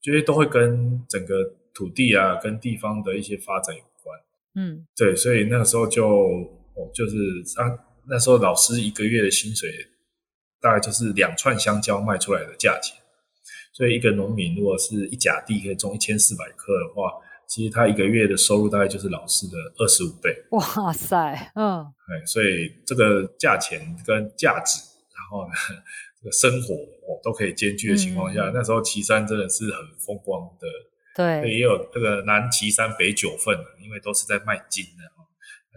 [0.00, 1.34] 觉得都会跟整个
[1.74, 4.18] 土地啊、跟地方的一些发展有关。
[4.54, 6.08] 嗯，对，所以那个时候就
[6.74, 7.16] 哦，就是
[7.60, 7.68] 啊，
[8.08, 9.70] 那时候老师一个月的薪水
[10.60, 12.96] 大概就是两串香蕉卖出来的价钱，
[13.72, 17.12] 所以一个农民如果是一甲地可以种一千四百颗的话。
[17.50, 20.36] 其实他一个月的收入大概就是老师的二十五倍。
[20.50, 24.78] 哇塞，嗯，对，所以这个价钱跟价值，
[25.16, 25.54] 然后呢，
[26.20, 30.68] 这个生活哦都可以兼具的情况下，嗯、那时候岐山真的是很风光的。
[31.16, 35.17] 对，也有这个南岐山北九份，因为都是在卖金的。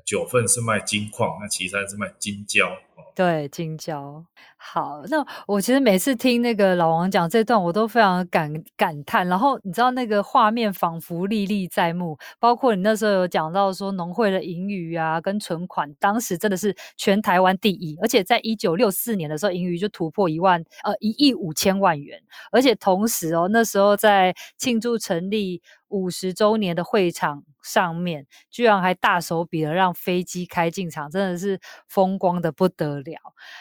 [0.06, 2.78] 九份是卖金矿，那其三是卖金胶。
[3.13, 4.25] 对，金蕉。
[4.56, 9.27] 好，那我其实每次听那个老王讲这段，我都非常感感叹。
[9.27, 33.20] 然后你知道那个画面仿佛历历在目，包括你那时候有讲到说农会的盈余啊，跟存款，当时真的是全台湾第一，而且在一九六四年的时候，盈余就突破一万呃一亿五千万元，而且同时哦，那时候在庆祝成立五十周年的会场上面，居然还大手笔的让飞机开进场，真的是风光的不得得了。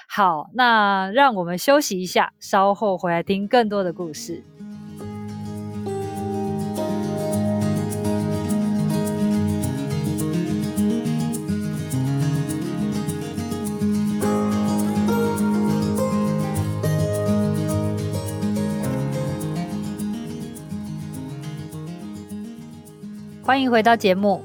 [0.08, 4.42] 好，那让我们休息一下，稍后回来听更多的故事。
[23.42, 24.42] 欢迎回到节目。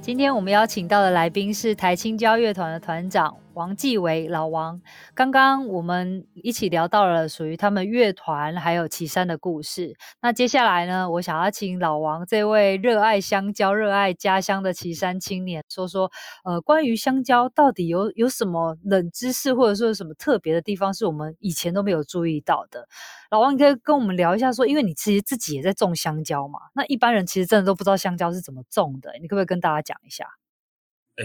[0.00, 4.80] 今天我们邀请到的来宾是台青交乐团的团长王继伟老王。
[5.16, 9.96] 刚刚我们一起聊到了属于他们乐团还有旗山的故事。
[10.22, 16.08] 那接下来呢，我想要请老王这位热爱香蕉、热爱家乡的旗山青年说说，
[16.44, 22.86] 呃，关于香蕉到底有有什么冷知识，或者说有什么特别的地方是我们以前都没有注意到的？
[23.32, 30.24] 老王，你可以跟我们聊一下说，因为你其实自己也在种香蕉嘛，那一般人其实真的都不知道香蕉是怎么种的，你可不可以跟大家讲一下？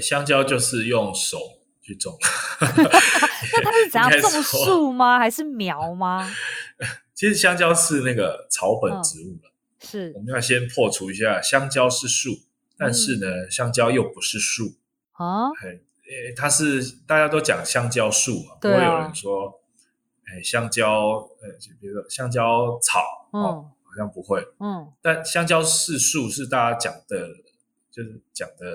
[0.01, 1.37] 香蕉就是用手
[1.83, 2.17] 去种。
[2.61, 5.19] 那它是怎样种树吗？
[5.19, 6.27] 还是苗吗？
[7.13, 10.13] 其实香蕉是那个草本植物了，嗯，是。
[10.15, 12.31] 我们要先破除一下，香蕉是树，
[12.77, 14.73] 但是呢，嗯，香蕉又不是树
[15.11, 15.49] 啊。
[15.61, 19.59] 欸，它是大家都讲香蕉树嘛，不会有人说。
[20.25, 27.27] 哎，香蕉，呃，就比如说香蕉草，嗯，好像不会，嗯，但香蕉是树，是大家讲的
[27.91, 28.65] 就是讲的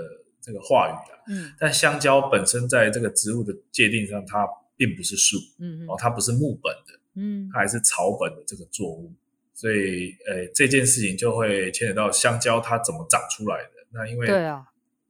[0.48, 1.18] 这个话语的。
[1.28, 9.12] 嗯，但香蕉本身在这个植物的界定上，它并不是树，嗯，哦，它不是木本的，嗯，它还是草本的这个作物。
[9.52, 13.70] 所以，呃，这件事情就会牵扯到香蕉它怎么长出来的。
[13.90, 14.64] 那因为对啊，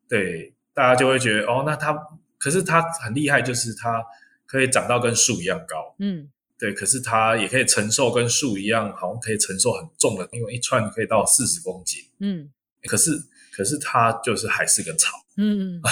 [0.08, 1.96] 对，大家就会觉得哦，那它
[2.38, 4.02] 可是它很厉害，就是它
[4.46, 5.94] 可以长到跟树一样高。
[5.98, 12.02] 嗯，对，可是它也可以承受跟树一样，好像可以承受很重的，因为一串可以到四十公斤。
[12.20, 12.50] 嗯，
[12.84, 13.10] 可是
[13.58, 15.18] 可是它就是还是个草。
[15.36, 15.82] 嗯，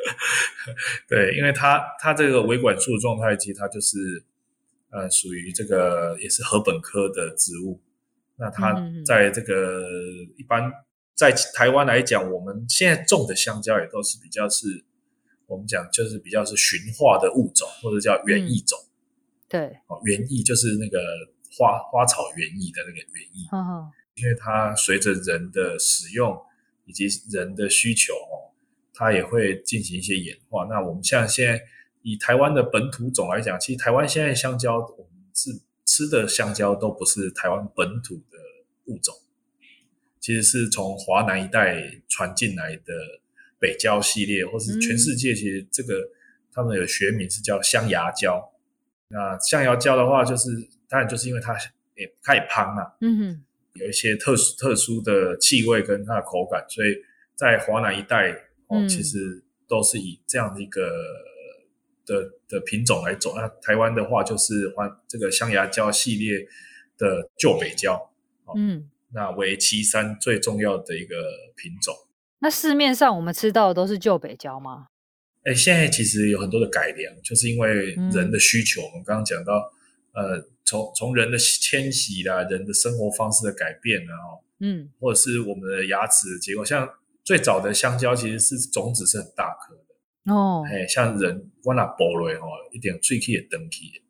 [1.06, 4.24] 对，因为它它这个维管束状态，其实它就是。
[4.90, 7.78] 呃，属于这个也是禾本科的植物。
[8.36, 8.72] 那它
[9.04, 9.86] 在这个
[10.38, 10.72] 一般
[11.14, 14.82] 在台湾来讲，我们现在种的香蕉也都是比较是，
[15.46, 18.78] 我们讲就是比较是驯化的物种，或者叫园艺种。
[18.80, 18.88] 嗯、
[19.50, 20.98] 对，哦，园艺就是那个
[21.58, 23.46] 花花草园艺的那个园艺。
[23.50, 26.34] 呵呵因为它随着人的使用
[26.88, 28.50] 以及人的需求哦，
[28.92, 30.66] 它也会进行一些演化。
[30.68, 31.62] 那我们像现在。
[32.02, 35.50] 以台湾的本土种来讲，其实台湾现在香蕉，我们是
[35.84, 38.38] 吃的香蕉都不是台湾本土的
[38.86, 39.14] 物种，
[40.18, 42.94] 其实是从华南一带传进来的
[43.58, 46.08] 北蕉系列，或是全世界其实这个
[46.52, 48.52] 他们有学名是叫香牙蕉。
[49.08, 50.48] 那香牙蕉的话，就是
[50.88, 51.52] 当然就是因为它
[51.96, 53.44] 也它也胖啊，嗯哼，
[53.78, 56.94] 有一些特殊特殊的气味跟它的口感，所以
[57.34, 58.30] 在华南一带
[58.68, 60.82] 哦，其实都是以这样的一个。
[62.08, 66.38] 的的品种来走，那台湾的话就是换这个香牙胶系列
[66.96, 68.10] 的旧北蕉，
[68.56, 71.16] 嗯，那为旗山最重要的一个
[71.54, 71.94] 品种。
[72.38, 74.86] 那市面上我们吃到的都是旧北胶吗？
[75.44, 78.80] 哎，现在其实有很多的改良，就是因为人的需求。
[78.80, 79.70] 嗯、我们刚刚讲到，
[80.18, 86.88] 呃，从从人的迁徙啦，人的生活方式的改变啊，嗯，或者是我们的牙齿的结构，像
[87.22, 90.34] 最早的香蕉其实是种子是很大颗的。
[90.34, 94.02] 哦，哎，像人我那剥落哦，一点喙齿也登起，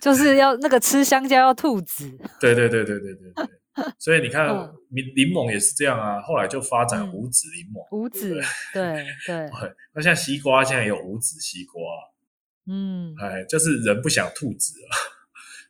[0.00, 2.08] 就是要那个吃香蕉要吐籽。
[2.40, 3.46] 对对对对对对对，
[3.98, 4.48] 所以你看，
[4.88, 7.96] 柠柠檬也是这样啊，后来就发展无籽柠檬。
[7.96, 8.40] 无籽，
[8.72, 9.50] 对对。
[9.92, 11.82] 那像 西瓜现在有无籽西瓜，
[12.66, 14.88] 嗯，哎，就是人不想吐籽了。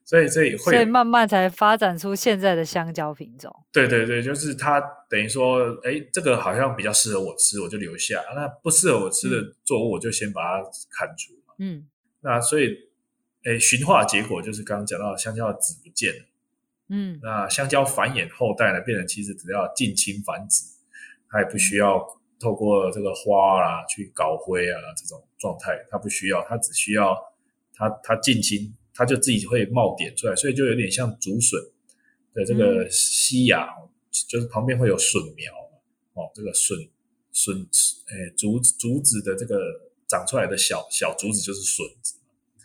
[0.04, 3.54] 所以，这也会，所以慢慢才发展出现在的香蕉品种。
[3.70, 11.32] 对对对，就是它等于说，哎，这个好像比较适合我吃，我就留下；那不适合我吃的作物，我就先把它砍除。
[11.60, 11.86] 嗯，
[12.22, 12.76] 那所以，
[13.44, 16.24] 哎，驯化结果就是刚刚讲到香蕉的籽不见了。
[16.88, 20.64] 嗯，那香蕉繁衍后代呢，变成其实只要近亲繁殖，
[21.30, 22.04] 它也不需要
[22.40, 27.16] 透过这个花啦去搞灰啊这种状态，它不需要，它只需要
[27.74, 28.74] 它它近亲。
[28.92, 31.58] 它就自己会冒点出来，所以就有点像竹笋
[32.34, 33.88] 的这个西芽，嗯、
[34.28, 35.50] 就是旁边会有笋苗
[36.12, 36.76] 哦，这个笋
[37.32, 39.58] 笋诶竹竹子的这个
[40.06, 42.16] 长出来的小小竹子就是笋子。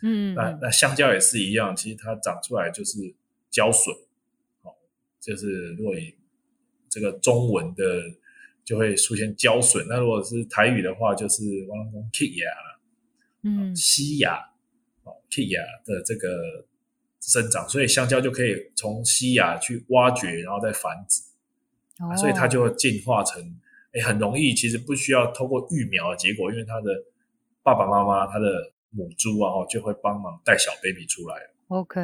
[0.02, 3.14] 嗯，那那香蕉也是一样，其实它长出来就是
[3.50, 3.94] 蕉笋，
[4.60, 4.74] 哦，
[5.18, 6.14] 就是如果以
[6.90, 8.02] 这个中文的
[8.66, 12.80] 就会出现蕉笋，那如果是台语的话就是往讲乞芽了，
[13.44, 14.38] 嗯，西芽。
[15.28, 16.64] 剔芽的这个
[17.20, 21.20] 生长，所以香蕉就可以从西芽去挖掘，然后再繁殖，
[21.98, 22.08] 哦。
[22.08, 23.42] 啊、所以它就会进化成，
[23.92, 26.90] 哎，很容易，其实不需要透过育苗的结果，因为它的
[27.62, 31.36] 爸爸妈妈、它的母猪啊，就会帮忙带小 baby 出来。
[31.68, 32.00] OK，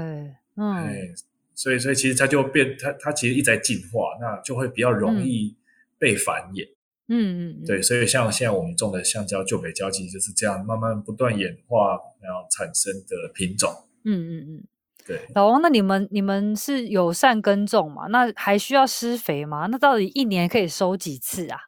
[0.57, 1.09] 嗯，哎，
[1.55, 5.57] 所以，所以其实它就变，它它其实一直在进化，那就会比较容易
[6.03, 6.69] 被繁衍。
[7.07, 13.71] 嗯嗯对，所以像现在我们种的香蕉旧北蕉，其实就是这样慢慢不断演化，然后产生的品种。
[14.05, 14.65] 嗯嗯嗯，
[15.07, 15.29] 对。
[15.35, 18.09] 老王，那你们你们是友善耕种嘛？
[18.09, 19.67] 那还需要施肥吗？
[19.67, 21.59] 那到底一年可以收几次啊？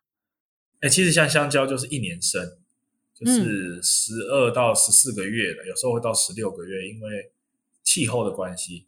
[0.80, 2.42] 哎，其实像香蕉就是一年生，
[3.14, 7.32] 就是十二到十四个月的，嗯、有时候会到十六个月，因为
[7.82, 8.86] 气候的关系。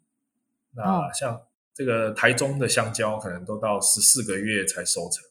[0.74, 1.40] 那像
[1.74, 5.22] 这个台中的香蕉，可能都到十四个月才收成。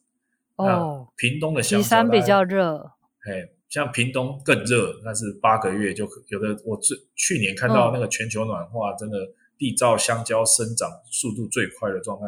[0.56, 2.91] 哦，屏东的香蕉，旗山比较热，
[3.28, 6.58] 哎，像屏东更热，那是八个月就有的。
[6.63, 9.18] 我最去年看到那个全球暖化，真的
[9.58, 12.26] 地造香蕉生长速度最快的状态，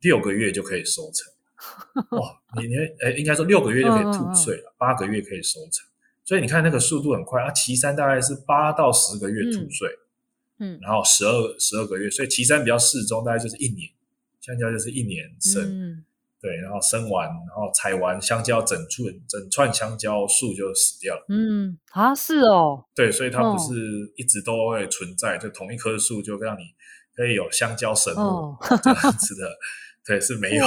[0.00, 1.32] 六个月就可以收成。
[2.18, 5.86] 哇，你你哎，应该说六个月就可以吐穗了，八个月可以收成，
[6.24, 7.50] 所以你看那个速度很快啊。
[7.52, 9.88] 旗山大概是八到十个月吐穗，
[10.58, 13.88] 嗯，然后十二十二个月，所以岐山比较适中，大概就是一年，
[14.40, 16.04] 香蕉就是一年生。
[16.40, 21.24] 对，然后生完，然后采完香蕉，整串整串香蕉树就死掉了。
[21.28, 22.84] 嗯啊，是哦。
[22.94, 23.74] 对，所以它不是
[24.16, 26.62] 一直都会存在，哦、就同一棵树就让你
[27.16, 29.50] 可以有香蕉神木、哦、 这样子的
[30.06, 30.64] 对，是没有。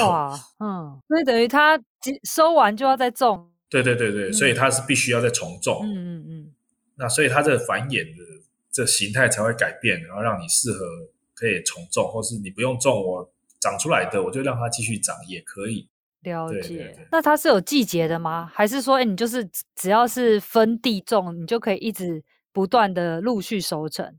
[0.59, 1.79] 嗯，所以等于它
[2.23, 3.49] 收完就要再种。
[3.69, 5.79] 对对对对，嗯、所以它是必须要再重种。
[5.83, 6.53] 嗯嗯嗯。
[6.95, 8.23] 那所以它这个繁衍的
[8.69, 10.85] 这形态才会改变，然后让你适合
[11.33, 15.87] 可以重种，或是你不用种，我长出来的我就让它继续长也可以。
[16.23, 16.59] 了解。
[16.59, 18.51] 对对对，那它是有季节的吗？
[18.53, 24.17] 还是说，哎，你就是只要是分地种，你就可以一直不断的陆续收成？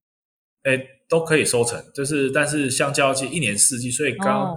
[0.63, 4.57] 哎，都可以收成，就是但是香蕉其实一年四季，所以刚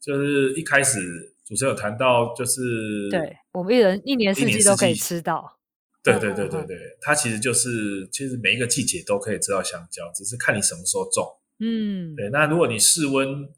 [0.00, 0.98] 就是一开始
[1.44, 2.62] 主持人有谈到，就是、
[3.08, 5.58] 哦、对我们一人一年四季都可以吃到。
[6.02, 11.24] 对对对对对，它其实就是其实每一个季节都可以吃到香蕉，只是看你什么时候种。
[11.60, 12.28] 嗯，对。
[12.30, 13.48] 那如果你室温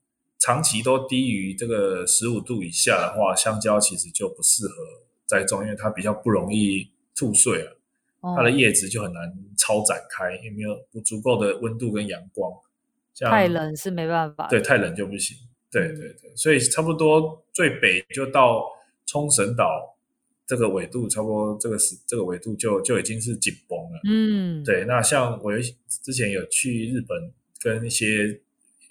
[0.45, 4.75] 长期都低于这个十五度以下的话，香蕉其实就不适合
[5.25, 6.87] 栽种，因为它比较不容易
[7.17, 7.73] 吐穗啊。
[8.37, 9.23] 它的叶子就很难
[9.57, 12.53] 超展开，因为没有不足够的温度跟阳光。
[13.21, 14.47] 太冷是没办法。
[14.49, 15.35] 对，太冷就不行。
[15.71, 18.67] 对对对，所以差不多最北就到
[19.07, 19.97] 冲绳岛
[20.47, 24.01] 这个纬度，差不多这个是这个纬度就就已经是紧绷了。
[24.07, 24.85] 嗯，对。
[24.85, 25.53] 那像我
[25.89, 28.07] 之前有去日本跟一些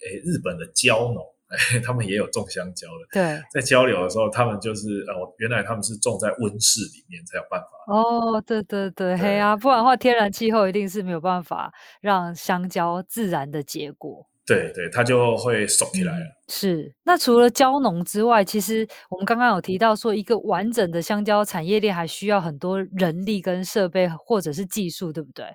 [0.00, 1.24] 诶日本的蕉农。
[1.84, 7.68] 他们也有种香蕉的，对，在交流的时候，他们就是哦，原来他们是种在温室里面才有办法。
[7.92, 14.26] 哦，对对对，嘿啊，不然的话，天然气候一定是没有办法让香蕉自然的结果。
[14.46, 16.24] 对对，它就会熟起来了。
[16.24, 16.34] 嗯。
[16.48, 25.46] 是，那除了蕉农之外，其实我们刚刚有提到说，一个完整的香蕉产业链还需要很多人力跟设备或者是技术，对不对？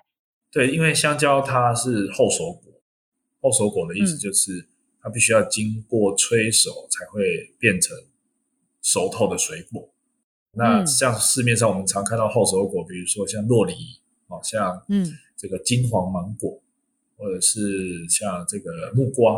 [0.50, 2.72] 对，因为香蕉它是后熟果，
[3.40, 4.52] 后熟果的意思就是。
[4.52, 4.69] 嗯
[5.02, 7.96] 它必须要经过催熟才会变成
[8.82, 9.88] 熟透的水果。
[10.52, 13.72] 那像市面上我们常看到后熟果，比如说像洛梨，
[14.28, 16.60] 哦，像嗯这个金黄芒果，
[17.16, 19.34] 或者是像这个木瓜，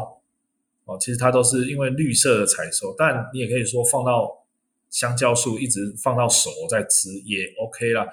[0.84, 2.94] 哦，其实它都是因为绿色的采收。
[2.96, 4.44] 但你也可以说放到
[4.88, 8.06] 香蕉树一直放到熟再吃也 OK 啦，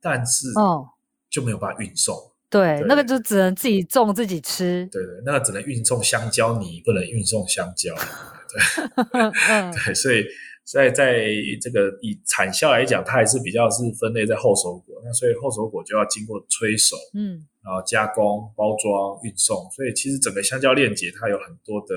[0.00, 0.88] 但是哦
[1.28, 2.29] 就没有办法运送。
[2.50, 4.88] 对，那个就只能自己种自己吃。
[4.90, 7.94] 对对，那个只能运送香蕉泥，不能运送香蕉。
[7.94, 8.60] 对，
[9.48, 10.24] 嗯、 对，所以
[10.64, 11.22] 在在
[11.62, 15.00] 这个以产销来讲，它还是比较是分类在后熟果。
[15.04, 19.70] 那所以后熟果就要经过催熟，嗯，然后加工、包装、运送。
[19.70, 21.94] 所以其实整个香蕉链接它有很多的，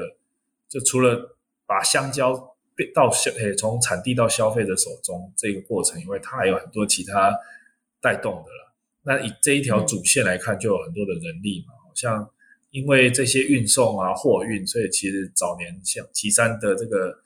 [0.70, 1.36] 就除了
[1.66, 2.32] 把香蕉
[2.94, 7.36] 到消，诶，从产地到消费者手中这个过程以外，它还有很多其他
[8.00, 8.53] 带动的了。
[9.06, 12.30] 那以这一条主线来看，就有很多的人力嘛，好、嗯、像
[12.72, 17.20] 因为这些运送啊、货运，所以其实早年像岐山的这个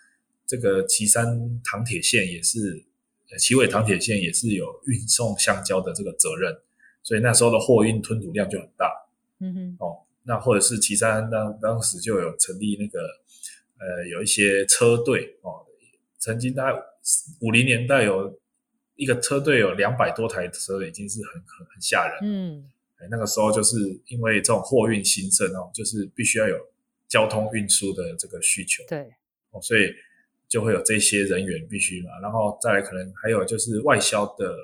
[0.47, 2.84] 这个岐山糖铁线也是，
[3.38, 6.51] 岐尾糖铁线也是有运送香蕉的这个责任，
[7.03, 8.91] 所以那时候的货运吞吐量就很大。
[9.39, 12.99] 嗯哼，哦，那或者是岐山当当时就有成立那个
[13.80, 15.63] 呃有一些车队哦，
[16.17, 16.80] 曾经大概
[17.41, 18.36] 五零年代有。
[18.98, 22.18] 一个车队有两百多台车，已经是很很很吓人。
[22.24, 22.70] 嗯，
[23.12, 23.78] 那个时候就是
[24.08, 26.58] 因为这种货运兴盛哦，就是必须要有
[27.08, 28.84] 交通运输的这个需求。
[28.88, 29.08] 对，
[29.52, 29.93] 哦，所以
[30.48, 34.56] 就会有这些人员必须嘛，然后再来可能还有就是外销的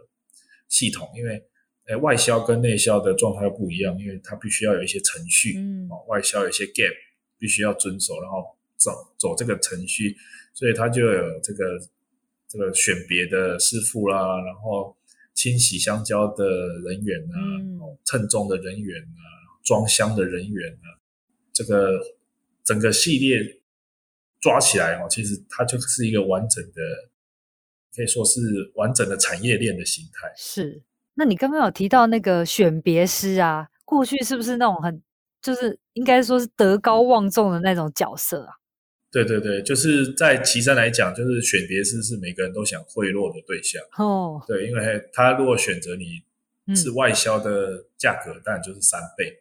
[0.68, 1.46] 系统，因为
[1.86, 5.54] 诶外销跟内销的状态又不一样，因为它必须要有一些程序。
[5.60, 6.96] 嗯，哦，外销有一些 gap
[7.38, 10.18] 必须要遵守，然后走走这个程序，
[10.56, 11.80] 所以它就有这个。
[12.54, 14.96] 这个选别的师傅啦，然后
[15.34, 16.46] 清洗香蕉的
[16.86, 21.02] 人员啊，嗯、称重的人员啊，装箱的人员啊，
[21.52, 22.00] 这个
[22.64, 23.60] 整个系列
[24.40, 26.82] 抓起来哦，其实它就是一个完整的，
[27.96, 28.40] 可以说是
[28.76, 30.32] 完整的产业链的形态。
[30.38, 30.84] 是，
[31.16, 35.02] 那你刚刚有提到那个选别师啊，过去是不是那种很，
[35.42, 38.54] 就是应该说是德高望重的那种角色啊？
[39.14, 43.80] 对对对，就是在岐山来讲，就是选别师是每个人都想贿赂的对象。
[44.00, 49.40] 哦，对，因为他如果选择你是外销的价格，当然就是三倍。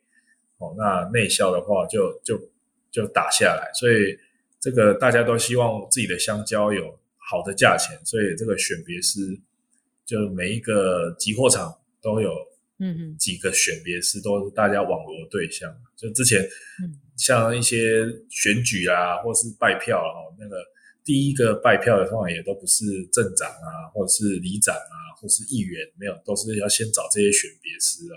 [0.58, 2.38] 哦，那内销的话就就
[2.90, 3.70] 就打下来。
[3.72, 4.18] 所以
[4.60, 9.40] 这个大家都希望自己的香蕉有好的价钱，所以这个选别师
[10.04, 12.30] 就每一个集货场都有，
[12.82, 15.72] 嗯几个选别师都是大家网罗的对象。
[15.96, 16.40] 就之前，
[16.82, 16.98] 嗯。
[17.14, 20.56] 像一些选举啊，或是拜票啊，那个
[21.04, 28.16] 第一个拜票的通常也都不是镇长啊，或者是里长啊，或是议员，没有，都是要先找这些选别师啊。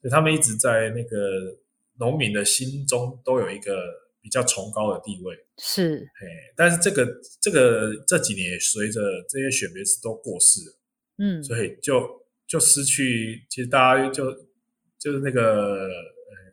[0.00, 1.56] 所以他们一直在那个
[2.00, 3.76] 农民的心中都有一个
[4.20, 5.36] 比较崇高的地位。
[5.58, 6.26] 是，嘿，
[6.56, 7.06] 但是这个
[7.40, 10.76] 这个这几年随着这些选别师都过世了，
[11.18, 12.00] 嗯，所以就
[12.52, 14.30] 就失去，其实大家就
[14.98, 15.88] 就是那个呃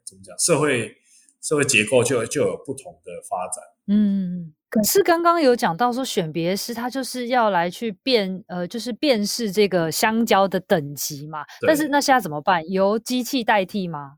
[0.05, 0.95] 怎么讲，社会。
[1.41, 11.45] 社会结构就就有不同的发展，嗯，可是刚刚有讲到说，选别师他就是要来去辨呃，就是辨识这个香蕉的等级嘛。
[11.65, 12.69] 但是那现在怎么办？
[12.69, 14.17] 由机器代替吗？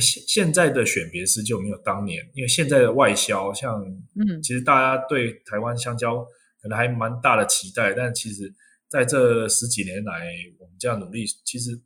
[0.00, 6.24] 现现在的选别师就没有当年，因为现在的外销，像嗯，其实大家对台湾香蕉
[6.62, 8.54] 可能还蛮大的期待，但其实
[8.92, 10.28] 在这十几年来，
[10.58, 11.80] 我们这样努力，其实。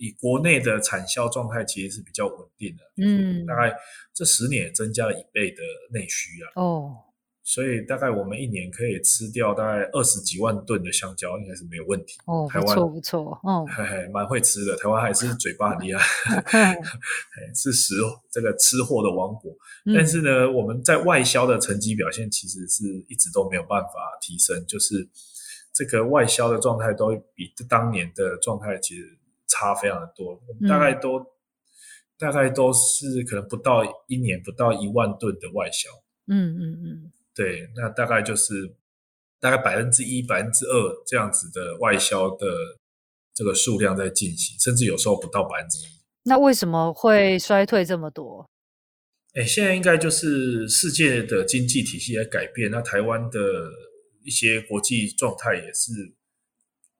[0.00, 3.72] 以国内的产销状态其实是比较稳定的，嗯，大概
[4.12, 5.62] 这十年增加了一倍的
[5.92, 6.96] 内需啊，哦，
[7.44, 12.18] 所以大概我们一年可以吃掉大概二十几万吨的香蕉，应该是没有问题。
[12.26, 16.76] 哦，台湾不错不错，哦，嘿嘿，蛮会吃的，台湾还是嘴巴很厉害，
[17.54, 17.94] 是食
[18.32, 19.56] 这个吃货的王国。
[19.86, 25.08] 嗯，但是呢，我们在外销的成绩表现其实是一直都没有办法提升，就是
[25.72, 29.16] 这个外销的状态都比当年的状态其实。
[29.50, 30.38] 差非常的多，
[30.68, 31.26] 大概都、嗯、
[32.18, 35.88] 大概都是可能不到一年不到一万吨的外销，
[36.26, 38.76] 嗯嗯嗯，对，那大概就是
[39.40, 42.46] 大概百分之一、百分之二这样子的外销的
[43.32, 45.90] 这个数量在进行，甚至有时候不到百分之一。
[46.24, 48.46] 那为什么会衰退这么多？
[49.32, 53.40] 哎，现在应该就是世界的经济体系在改变，那台湾的
[54.28, 55.90] 一些国际状态也是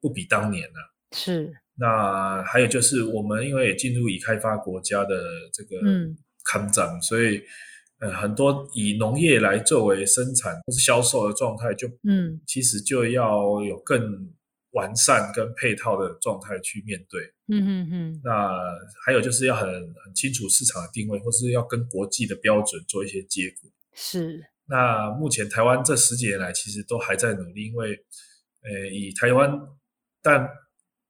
[0.00, 1.52] 不比当年了、啊，是。
[1.74, 5.22] 那还有就是，我们因为也进入已开发国家的
[5.52, 5.78] 这个
[6.50, 7.42] 抗战，嗯、所以
[8.00, 14.00] 呃，很多以农业来作为生产或是销售的状态，就嗯，其实就要有更
[14.70, 17.22] 完善跟配套的状态去面对。
[17.48, 18.20] 嗯嗯嗯。
[18.24, 18.58] 那
[19.04, 23.70] 还有就是要很很清楚市场的定位，或是要跟国际的标准做一些接轨。
[23.94, 24.42] 是。
[24.68, 27.98] 那目前台湾这十几年来，其实都还在努力，因为
[28.62, 29.50] 呃，以台湾
[30.22, 30.48] 但。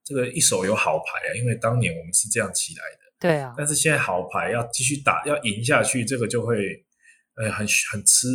[0.04, 2.98] 这个一手有好牌啊，因为当年我们是这样起来的。
[3.20, 3.52] 对啊。
[3.58, 6.82] 但是现在好牌要继续打，要赢下去，这个就会
[7.34, 8.26] 呃很很吃。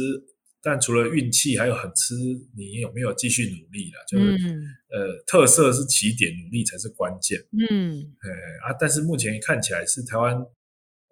[0.61, 2.13] 但除了运气，还有很吃
[2.55, 4.05] 你有没有继续努力了。
[4.07, 4.61] 就是、嗯、
[4.91, 7.39] 呃，特色是起点，努力才是关键。
[7.57, 8.05] 嗯。
[8.21, 10.35] 呃啊，但是目前看起来是台湾，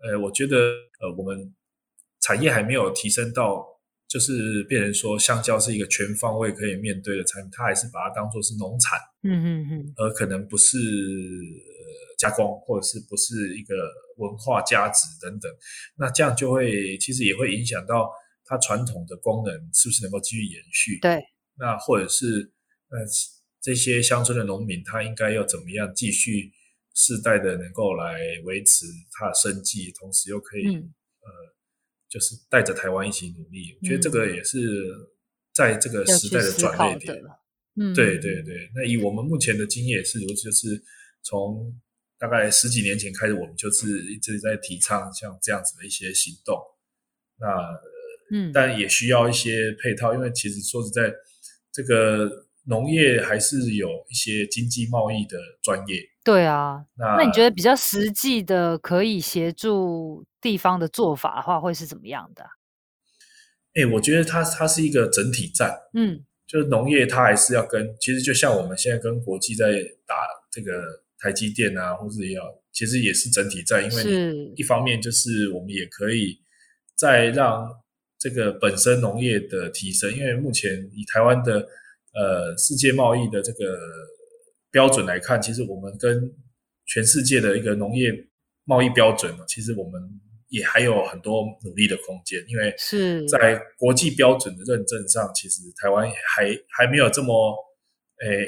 [0.04, 0.58] 呃，我觉得
[1.00, 1.52] 呃，我们
[2.20, 3.66] 产业还没有提升到。
[4.12, 10.78] 就是变成说，香蕉是一个全方位可以面对的产品，他还是把它当做是农产，嗯嗯嗯，而可能不是
[12.20, 13.74] 加工，或者是不是一个
[14.18, 15.50] 文化价值等等，
[15.96, 18.12] 那这样就会其实也会影响到
[18.44, 21.00] 它传统的功能是不是能够继续延续？
[21.00, 21.24] 对，
[21.58, 22.52] 那或者是
[22.90, 23.00] 呃
[23.62, 26.52] 这些乡村的农民，他应该要怎么样继续
[26.96, 31.30] 世代的能够来维持他的生计，同时又可以、嗯、呃。
[32.12, 34.60] 就是带着台湾一起努力，我觉得这个也是
[35.54, 37.18] 在这个时代的转捩点。
[37.80, 38.70] 嗯，对对对。
[38.76, 40.84] 那以我们目前的经验也是如此，就是
[41.24, 41.74] 从
[42.20, 46.60] 大概十几年前开始，我们就是一直在提倡像这样子的一些行动。
[47.40, 47.48] 那
[48.34, 51.14] 嗯，但也需要一些配套，因为其实说实在，
[51.72, 52.30] 这个
[52.66, 56.02] 农业还是有一些经济贸易的专业。
[56.24, 62.44] 对啊，那那你觉得比较实际的可以协助地方的做法的话，会是怎么样的？
[63.74, 69.72] 哎、欸，我觉得它它是一个整体战，嗯，就是农业它还是要跟，其实就像我们现在跟国际在
[70.06, 70.16] 打
[70.52, 70.84] 这个
[71.18, 76.40] 台积电啊，或者也要，其实也是整体战，因为一方面就是我们也可以
[76.96, 77.68] 再让
[78.20, 81.68] 这个本身农业的提升，因为目前以台湾的
[82.14, 83.78] 呃世界贸易的这个。
[84.74, 86.34] 标准来看，其实我们跟
[86.86, 88.10] 全世界的一个农业
[88.64, 90.02] 贸易标准呢，其实我们
[90.48, 97.54] 也还有很多努力的空间，因为是在国际标准的认证上，其实台湾还还没有这么
[98.26, 98.48] 诶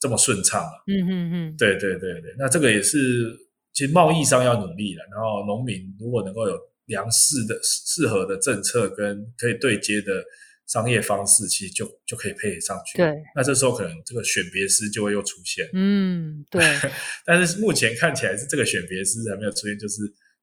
[0.00, 0.72] 这么顺畅啊。
[0.86, 3.36] 嗯嗯嗯，对对对对，那这个也是
[3.74, 10.24] 其实贸易上要努力了，然后农民如果能够有良适的适合的政策跟可以对接的。
[10.68, 13.14] 商业方式其实就就可以配上去，对。
[13.34, 16.62] 那这时候可能这个选别师就会又出现，嗯，对。
[17.24, 20.02] 但是目前看起来是这个选别师还没有出现，就是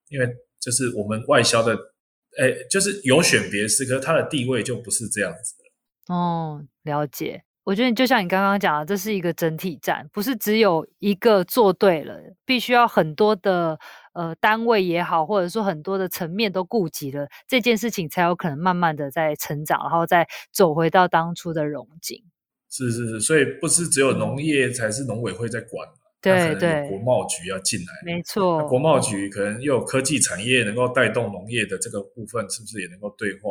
[0.10, 0.28] 因为
[0.60, 1.78] 就是我们外销的，
[2.38, 6.14] 哎，就是有选别师，可是他的地位就不是这样子的。
[6.14, 7.45] 哦，了解。
[7.66, 13.78] 我觉得就像你刚刚讲的，这是一个整体战，不是只有一个做对了，必须要很多的。
[14.14, 22.24] 呃，单位也好，或者说很多的层面都顾及了，这件事情才有可能慢慢的在成长，然后再走回到当初的荣景。
[22.70, 25.86] 是是是，所以不是只有农业才是农委会在管，
[26.22, 33.50] 对对，国贸局要进来，没错，国贸局可能又有科技产业能够带动农业的这个部分，是不是也能够对话？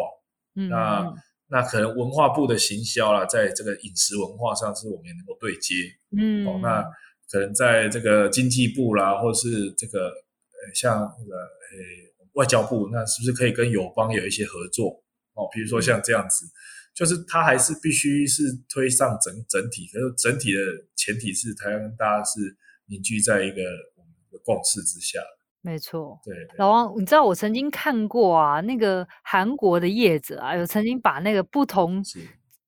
[0.56, 1.14] 嗯，那
[1.48, 5.74] 那可能文化部的行销啦，在这个饮食文化上，是我们也能够对接。
[6.16, 6.82] 嗯，哦，那
[7.30, 10.74] 可能在这个经济部啦，或是这个呃。
[10.74, 15.46] 像那个呃外交部，那是不是可以跟友邦有一些合作哦？
[15.52, 16.46] 比如说像这样子，
[16.94, 20.58] 就是它还是必须是推上整整体，可是整体的
[20.96, 23.60] 前提是台湾大家是凝聚在一个
[23.96, 25.20] 我们的共识之下。
[25.64, 32.04] 没错，对，老王，你知道我曾经看过啊，那个韩国的业者啊，有曾经把那个不同。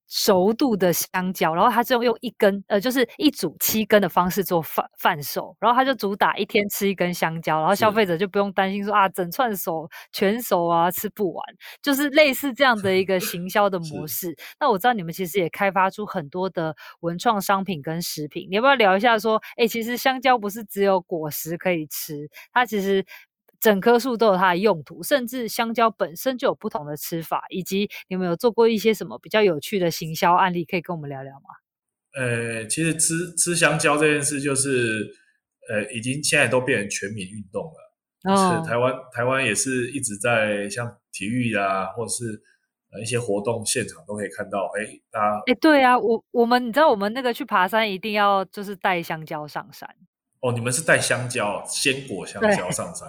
[0.09, 11.45] 熟度的香蕉，然后他就用一根，呃，就是一组七根的方式做贩贩售，然后他就主打一天吃一根香蕉，然后消费者就不用担心说啊，整串手全熟啊，吃不完，
[11.83, 14.37] 就是类似这样的一个行销的模式。
[14.61, 23.05] 那我知道你们其实也开发出很多的文创商品跟食品，你要不要聊一下说，哎，其实香蕉不是只有果实可以吃，它其实。
[23.67, 31.51] 整棵树都有它的用途，甚至香蕉本身就有不同的吃法，以及你们有做过一些什么比较有趣的行销案例，可以跟我们聊聊吗？
[32.15, 35.05] 呃，其实吃吃香蕉这件事，就是
[35.69, 38.33] 呃，已经现在都变成全民运动了。
[38.33, 42.41] 哦，是台湾台湾也是一直在像体育啊，或者是
[42.93, 49.89] 呃一些活动现场都可以看到，哎，大家哎，对啊，我我们你知道我们那个去爬山一定要就是带香蕉上山。
[50.41, 53.09] 哦，你们是带香蕉、鲜果香蕉上山？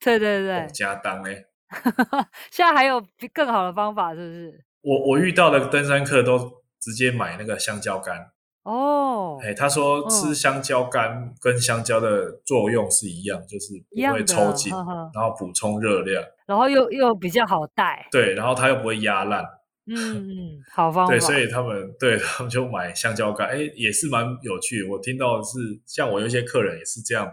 [0.00, 1.44] 对对对，加当哎，
[2.50, 4.64] 现在还有更好的方法，是不是？
[4.82, 6.38] 我我遇到的登山客都
[6.80, 8.30] 直接买那个香蕉干
[8.64, 9.38] 哦。
[9.42, 14.72] 哎，他说吃香蕉干跟香蕉的作用是一样，就是不会抽筋，
[15.14, 18.08] 然后补充热量，然后又又比较好带。
[18.10, 19.44] 对，然后它又不会压烂。
[19.84, 21.10] 嗯嗯，好方法。
[21.12, 24.88] 对，所以他们对他们就买香蕉干，哎，也是蛮有趣的。
[24.88, 27.28] 我听到的是，像我有一些客人也是这样，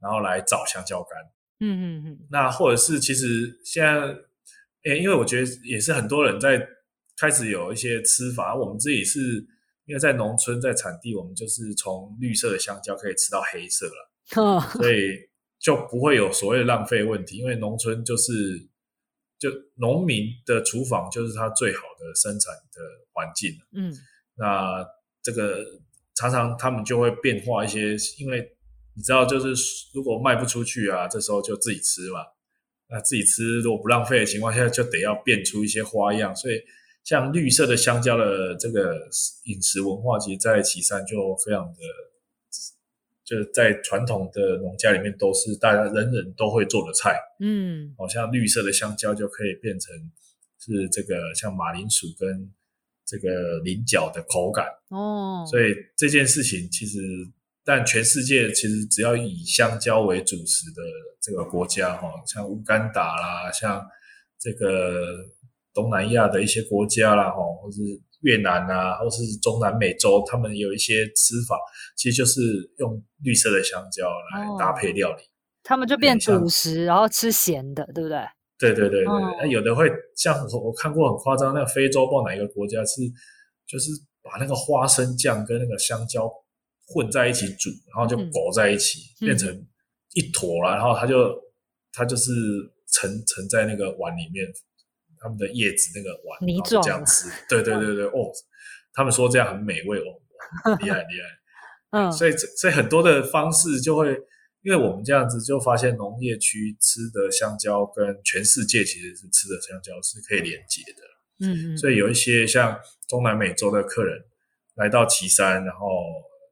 [0.00, 1.18] 然后来找香蕉干。
[1.60, 2.18] 嗯嗯嗯。
[2.30, 3.92] 那或者是其实现在，
[4.84, 6.66] 哎，因为我觉得也是很多人在
[7.18, 8.54] 开始有一些吃法。
[8.54, 9.20] 我们自己是
[9.84, 14.10] 因为在农村，在产地，我们就是从绿色的香蕉可以吃到黑色了，
[14.42, 15.28] 哦，所以
[15.58, 17.36] 就不会有所谓的浪费问题。
[17.36, 18.68] 因为农村就是。
[19.40, 22.80] 就农民的厨房就是他最好的生产的
[23.10, 23.50] 环境。
[23.72, 23.90] 嗯，
[24.34, 24.86] 那
[25.22, 25.64] 这个
[26.14, 28.46] 常常他们就会变化一些，因为
[29.00, 29.54] 你知道，就是
[29.94, 32.20] 如果卖不出去啊，这时候就自己吃嘛。
[32.90, 36.36] 那自己吃如果不浪费的情况下，就得要变出一些花样。
[36.36, 36.60] 所以
[37.02, 39.08] 像绿色的香蕉的这个
[39.44, 41.78] 饮食文化，其实在岐山就非常的。
[43.24, 47.16] 就是在传统的农家里面，都是大家人人都会做的菜。
[47.38, 49.94] 嗯，好像绿色的香蕉就可以变成
[50.58, 52.50] 是这个像马铃薯跟
[53.06, 54.66] 这个菱角的口感。
[54.88, 56.98] 哦，所以这件事情其实，
[57.70, 60.82] 但全世界其实只要以香蕉为主食的
[61.20, 63.80] 这个国家，哈，像乌干达啦，像
[64.40, 65.16] 这个
[65.72, 67.78] 东南亚的一些国家啦，哈，或是。
[68.22, 71.58] 越南啊，或是中南美洲，他们有一些吃法，
[71.96, 72.42] 其实就是
[72.76, 75.26] 用绿色的香蕉来搭配料理，哦、
[75.62, 78.18] 他们就变主食，然后吃咸的，对不对？
[78.58, 83.00] 对对对对，哦、那有的会像我我看过很夸张，那个非洲不知道哪一个国家是，
[83.66, 83.88] 就是
[84.22, 86.30] 把那个花生酱跟那个香蕉
[86.92, 89.66] 混在一起煮，然后就裹在一起，嗯、变成
[90.14, 91.34] 一坨了，然后它就
[91.92, 92.32] 它就是
[92.86, 94.44] 盛盛在那个碗里面。
[95.22, 98.32] 他们的叶子那个碗，泥状这样吃，对对对对， 哦，
[98.94, 100.16] 他们说这样很美味哦，
[100.80, 101.28] 厉害厉害，
[101.90, 104.18] 嗯，所以所以很多的方式就会，
[104.62, 114.18] 因为我们这样子就发现农业区吃的香蕉跟全世界其实是吃的香蕉是可以连接的，嗯嗯，所以有一些像中南美洲的客人
[114.76, 115.86] 来到岐山，然后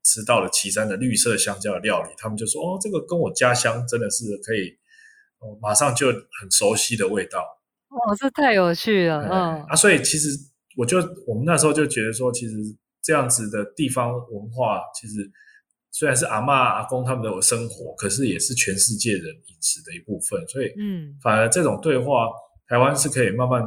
[0.08, 4.70] 吃到了岐山的绿色香蕉的料理，他们就说哦，这个跟我家乡真的是可以，
[5.38, 7.40] 哦，马上就很熟悉的味道。
[7.90, 10.30] 哦，这太有趣了，嗯，嗯啊，所以其实
[10.78, 10.96] 我就
[11.26, 12.54] 我们那时候就觉得说，其实
[13.02, 15.30] 这样子的地方文化，其实
[15.90, 20.40] 虽然是阿妈阿公他们的生活，可是也是全世界人饮食的一部分。
[20.48, 22.30] 所以，嗯，反而这种对话，
[22.66, 23.62] 台湾是可以慢慢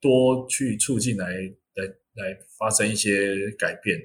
[0.00, 4.04] 多去促进来来来发生一些改变的。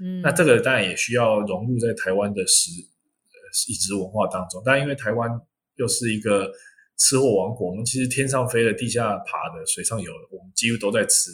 [0.00, 3.38] 嗯，那这个当然也需要融入在台湾的食呃
[3.68, 5.30] 饮食文化当中，但因为台湾
[5.76, 6.52] 又是一个。
[7.00, 11.30] 吃货王国，我们其实天上飞的、地下爬的、水上游的，我们几乎都在吃。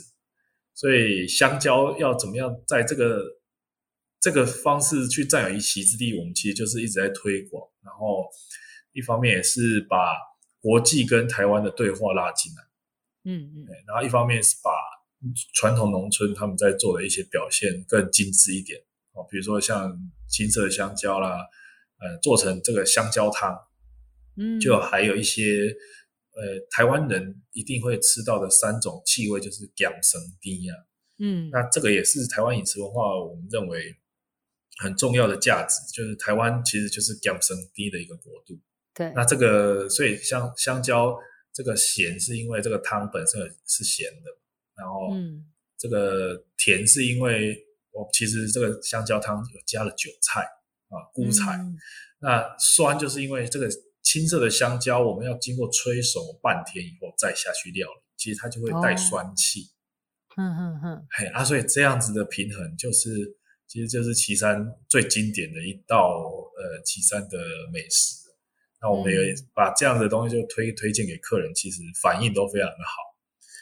[0.74, 3.18] 所以香蕉要怎么样在这个
[4.20, 7.66] 这个方式去占有一席之地，我们其实就是一直在推广。
[7.82, 8.28] 然后
[8.92, 10.14] 一方面也是把
[10.60, 12.62] 国际跟台湾的对话拉进来，
[13.24, 14.70] 嗯嗯，然后一方面是把
[15.54, 18.80] 传统农村他们在做的一些表现更精致一点
[19.12, 19.96] 哦，比如说像
[20.28, 21.36] 青色的香蕉啦，
[21.98, 23.56] 呃，做成这个香蕉汤。
[24.36, 25.72] 嗯，就还有一些
[26.32, 30.74] 呃，台湾人一定会吃到的三种气味，就是姜生低呀。
[31.20, 33.94] 嗯，那这个也是台湾饮食文化，我们认为
[34.78, 38.60] 很重要的价值，就是台湾其实就是姜生低的一个国度。
[38.92, 41.16] 对，那这个所以香香蕉
[41.52, 44.30] 这个咸，是因为这个汤本身是咸的。
[44.76, 45.08] 然后
[45.78, 47.56] 这个甜是因为
[47.90, 50.40] 我其实这个香蕉汤有加了韭菜
[50.88, 51.76] 啊、菇菜，嗯、
[52.20, 53.68] 那酸就是因为这个
[54.02, 59.70] 青色的香蕉我们要经过催熟半天以后再下去料理，其实它就会带酸气。
[60.36, 63.38] 嗯嗯嗯，嘿啊，所以这样子的平衡就是。
[63.66, 66.20] 其实就是岐山最经典的一道
[66.54, 67.38] 呃岐山的
[67.72, 68.28] 美食，
[68.80, 73.13] 那我们也把这样的东西就推推荐给客人，其实反应都非常的好。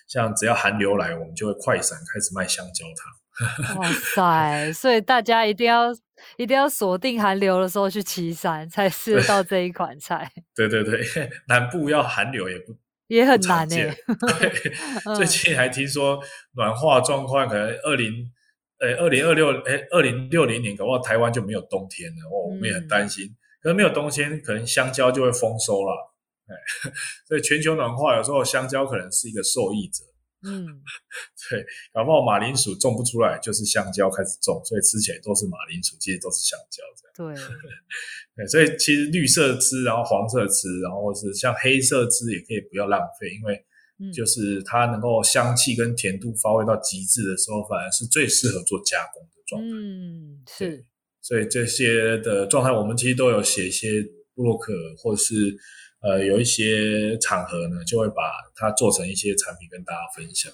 [0.09, 3.77] 像只要寒流来，我们就会快闪开始卖香蕉糖。
[3.77, 4.73] 哇塞！
[4.73, 5.91] 所以大家一定要
[6.37, 10.31] 一定要锁定寒流的时候去旗山，才 吃得到这一款菜。
[10.55, 11.03] 对对对，
[11.49, 12.77] 南部要寒流也不
[13.09, 13.97] 也很难诶、欸。
[14.39, 14.73] 对，
[15.17, 16.21] 最近还听说
[16.57, 18.31] 暖化状况可能二零。
[18.83, 23.27] 诶，二零二六，诶，二零六零年，搞不好台湾就没有冬天了，哦，我们也很担心。
[23.27, 26.12] 嗯、可能没有冬天，可能香蕉就会丰收了。
[26.49, 26.55] 诶，
[27.29, 30.05] 所以全球暖化，有时候香蕉可能是一个受益者。
[30.45, 30.67] 嗯，
[31.51, 36.83] 对，搞不好马铃薯种不出来，就是香蕉开始种，所以吃起来都是马铃薯，其实都是香蕉
[37.17, 37.35] 这样。
[37.35, 37.45] 对，
[38.37, 43.65] 对，所以其实绿色吃，然后黄色吃，然后是像黑色吃，也可以不要浪费，因为。
[44.13, 49.69] 就是它能够香气跟甜度发挥到极致的时候，反而是最适合做加工的状态。
[49.71, 50.85] 嗯，是。
[51.21, 54.03] 所以这些的状态，我们其实都有写一些
[54.35, 55.57] 部落客，或是
[56.03, 58.23] 呃有一些场合呢，就会把
[58.57, 60.53] 它做成一些产品跟大家分享。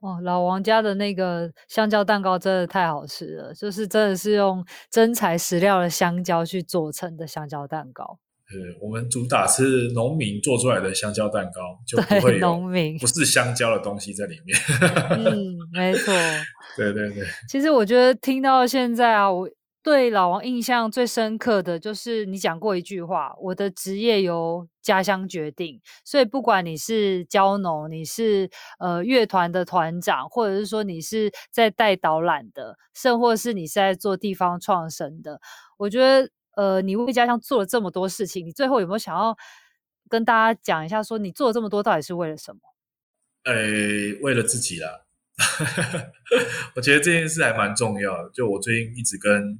[0.00, 8.18] 哦，老王家的那个香蕉蛋糕真的太好吃了，就是真的是用真材实料的香蕉去做成的香蕉蛋糕。
[8.50, 14.58] 对，我们主打是农民做出来的香蕉蛋糕，就不会有农民不是香蕉的东西在里面。
[15.10, 16.12] 嗯，没错。
[16.76, 17.24] 对对对。
[17.48, 19.48] 其实我觉得听到现在啊，我
[19.82, 35.40] 对老王印象最深刻的就是你讲过一句话：“我的职业由家乡决定。”所以不管你是蕉农，你是呃乐团的团长，或者是说你是在带导览的，甚或是你是在做地方创生的，
[35.76, 36.30] 我觉得。
[36.54, 39.34] 呃，你为家乡做了这么多事情，你最后有没有想要
[40.10, 42.60] 跟大家讲一下，说你做了这么多到底是为了什么？
[43.44, 43.54] 呃，
[44.20, 45.06] 为了自己啦。
[46.76, 48.30] 我觉得这件事还蛮重要的。
[48.34, 49.58] 就我最近一直跟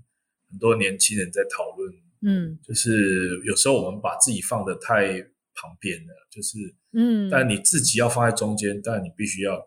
[0.52, 5.14] 很多年轻人在讨论，嗯，就是有时候我们把自己放的太
[5.54, 6.58] 旁边了，就是，
[6.92, 9.58] 嗯，但你自己要放在中间，但你必须要，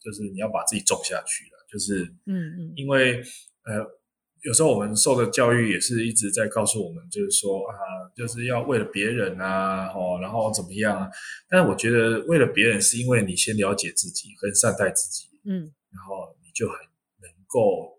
[0.00, 3.20] 就是你要把自己种下去了，就是，嗯嗯，因为
[3.64, 4.00] 呃。
[4.44, 7.72] 有时候我们受的教育也是一直在告诉我们，就是说啊，
[8.14, 11.08] 就是要为了别人啊，哦，然后怎么样啊？
[11.48, 16.76] 但是我觉得为了别人，是因为你先了解自己，很善待自己，嗯，然后你就很
[17.22, 17.98] 能够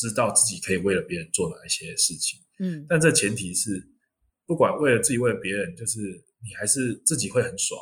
[0.00, 2.86] 知道自己可以为了别人做哪一些事情，嗯。
[2.88, 3.88] 但这前提是，
[4.46, 5.98] 不管为了自己，为了别人，就是
[6.42, 7.80] 你还是自己会很爽，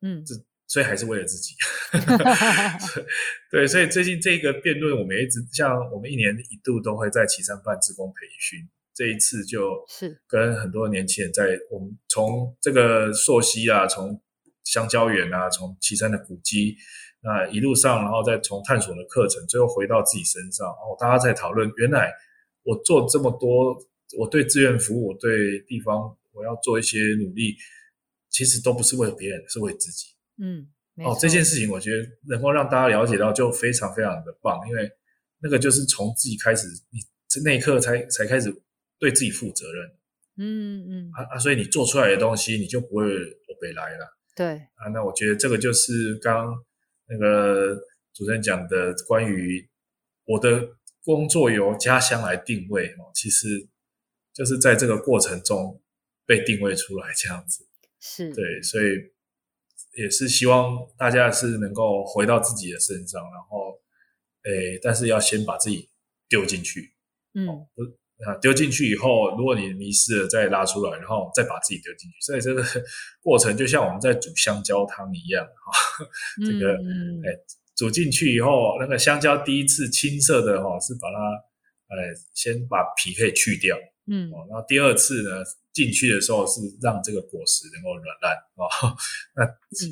[0.00, 0.34] 嗯，这。
[0.68, 1.54] 所以还是为了自己，
[3.52, 8.58] 对，所以最近这个辩论，我们一直像我们一年一度都会在旗山办职工培训，
[8.94, 14.18] 这一次就是跟很多年轻人在我们从这个溯溪啊，从
[14.64, 16.74] 香蕉园啊，从旗山的古迹，
[17.22, 22.12] 那一路上，然后再从探索的课程，最后回到自己身上，然后大家在讨论，原来
[22.64, 23.76] 我做这么多，
[24.18, 27.54] 我对志愿服务，我对地方，我要做一些努力，
[28.28, 30.08] 其实都不是为了别人，是为自己。
[30.42, 30.66] 嗯，
[31.04, 34.90] 哦，这件事情我觉得能够让大家了解到就非常非常的棒，因为
[35.40, 36.98] 那个就是从自己开始，你
[37.44, 38.52] 那一刻才才开始
[38.98, 39.90] 对自己负责任。
[40.38, 44.18] 嗯嗯啊啊，所以你做出来的东西你就不会我白来了。
[44.34, 46.64] 对啊，那我觉得这个就是刚刚
[47.12, 47.76] 那个
[48.12, 49.68] 主持人讲的关于
[50.24, 53.68] 我的工作由家乡来定位哦，其实
[54.32, 55.80] 就是在这个过程中
[56.26, 57.68] 被定位出来这样子。
[58.00, 59.12] 是对，所以。
[59.94, 63.78] 也是希望大家是能够回到自己的身上，然后，
[64.44, 65.90] 诶，但是要先把自己
[66.30, 66.94] 丢进去，
[67.34, 67.82] 嗯，不
[68.26, 72.62] 啊，丢进去以后，如果你迷失了，再拉出来，然后再把自己丢进去，所以这个
[73.22, 76.04] 过程就像我们在煮香蕉汤一样，哈，
[76.46, 77.38] 这个，嗯，诶，
[77.76, 85.44] 煮进去以后，那个香蕉第一次青色的哈，是把它，诶，先把皮可以去掉，嗯，哦然后第二次呢。
[85.72, 88.92] 进去的时候是让这个果实能够软烂啊，
[89.34, 89.42] 那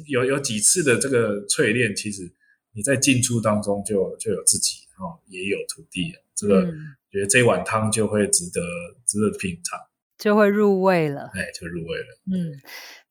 [0.08, 2.30] 有有几次的这个淬炼，其实
[2.74, 6.70] 你在进出当中就就有自己啊，也有徒弟，这个
[7.10, 8.60] 觉得这碗汤就会值得
[9.06, 9.78] 值得品尝，
[10.18, 12.06] 就会入味了，哎，就入味了。
[12.32, 12.52] 嗯，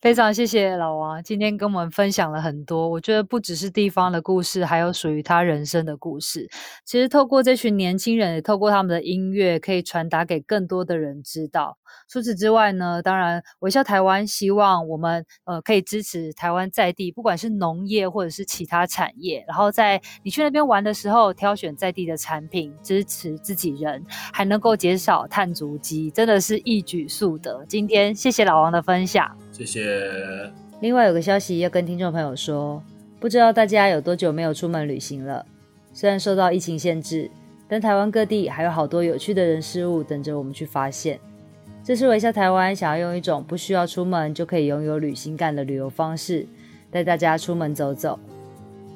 [0.02, 6.47] 非常谢谢老王今天跟我们分享了很多，我觉得不只是地方的故事，还有属于他人生的故事。
[6.86, 11.78] 其实透过这群年轻人，也透过他们的音乐，可以传达给更多的人知道。
[12.08, 27.66] 除此之外呢，当然微笑台湾希望我们呃可以支持台湾在地，不管是农业或者是其他产业，然后在你去那边玩的时候，挑选在地的产品，支持自己人，还能够减少碳足迹，真的是一举数得。
[27.68, 29.38] 今天谢谢老王的分享。
[29.60, 30.51] 谢谢。
[30.80, 32.82] 另外有个消息要跟听众朋友说，
[33.20, 35.45] 不知道大家有多久没有出门旅行了？
[35.91, 37.30] 虽然受到疫情限制，
[37.68, 41.20] 但台湾各地还有好多有趣的人事物等着我们去发现。
[41.84, 46.45] 这是微笑台湾想要用一种不需要出门就可以拥有旅行感的旅游方式，
[46.89, 48.18] 带大家出门走走。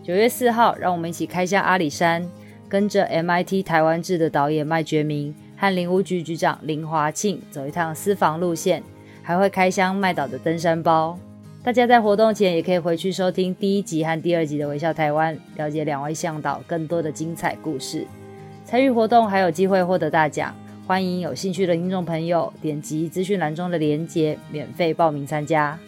[0.01, 2.25] 九月四号，让我们一起开箱阿里山，
[2.69, 8.83] 跟着 MIT 台湾制的导演麦觉明和林务局局长林华庆走一趟私房路线。
[9.23, 11.17] 还会开箱麦岛的登山包，
[11.63, 18.05] 大家在活动前也可以回去收听第一集和第二集的《微笑台湾》，了解两位向导更多的精彩故事。
[18.65, 20.53] 参与活动还有机会获得大奖，
[20.85, 25.79] 欢迎有兴趣的听众朋友点击资讯栏中的链接，免费报名参加。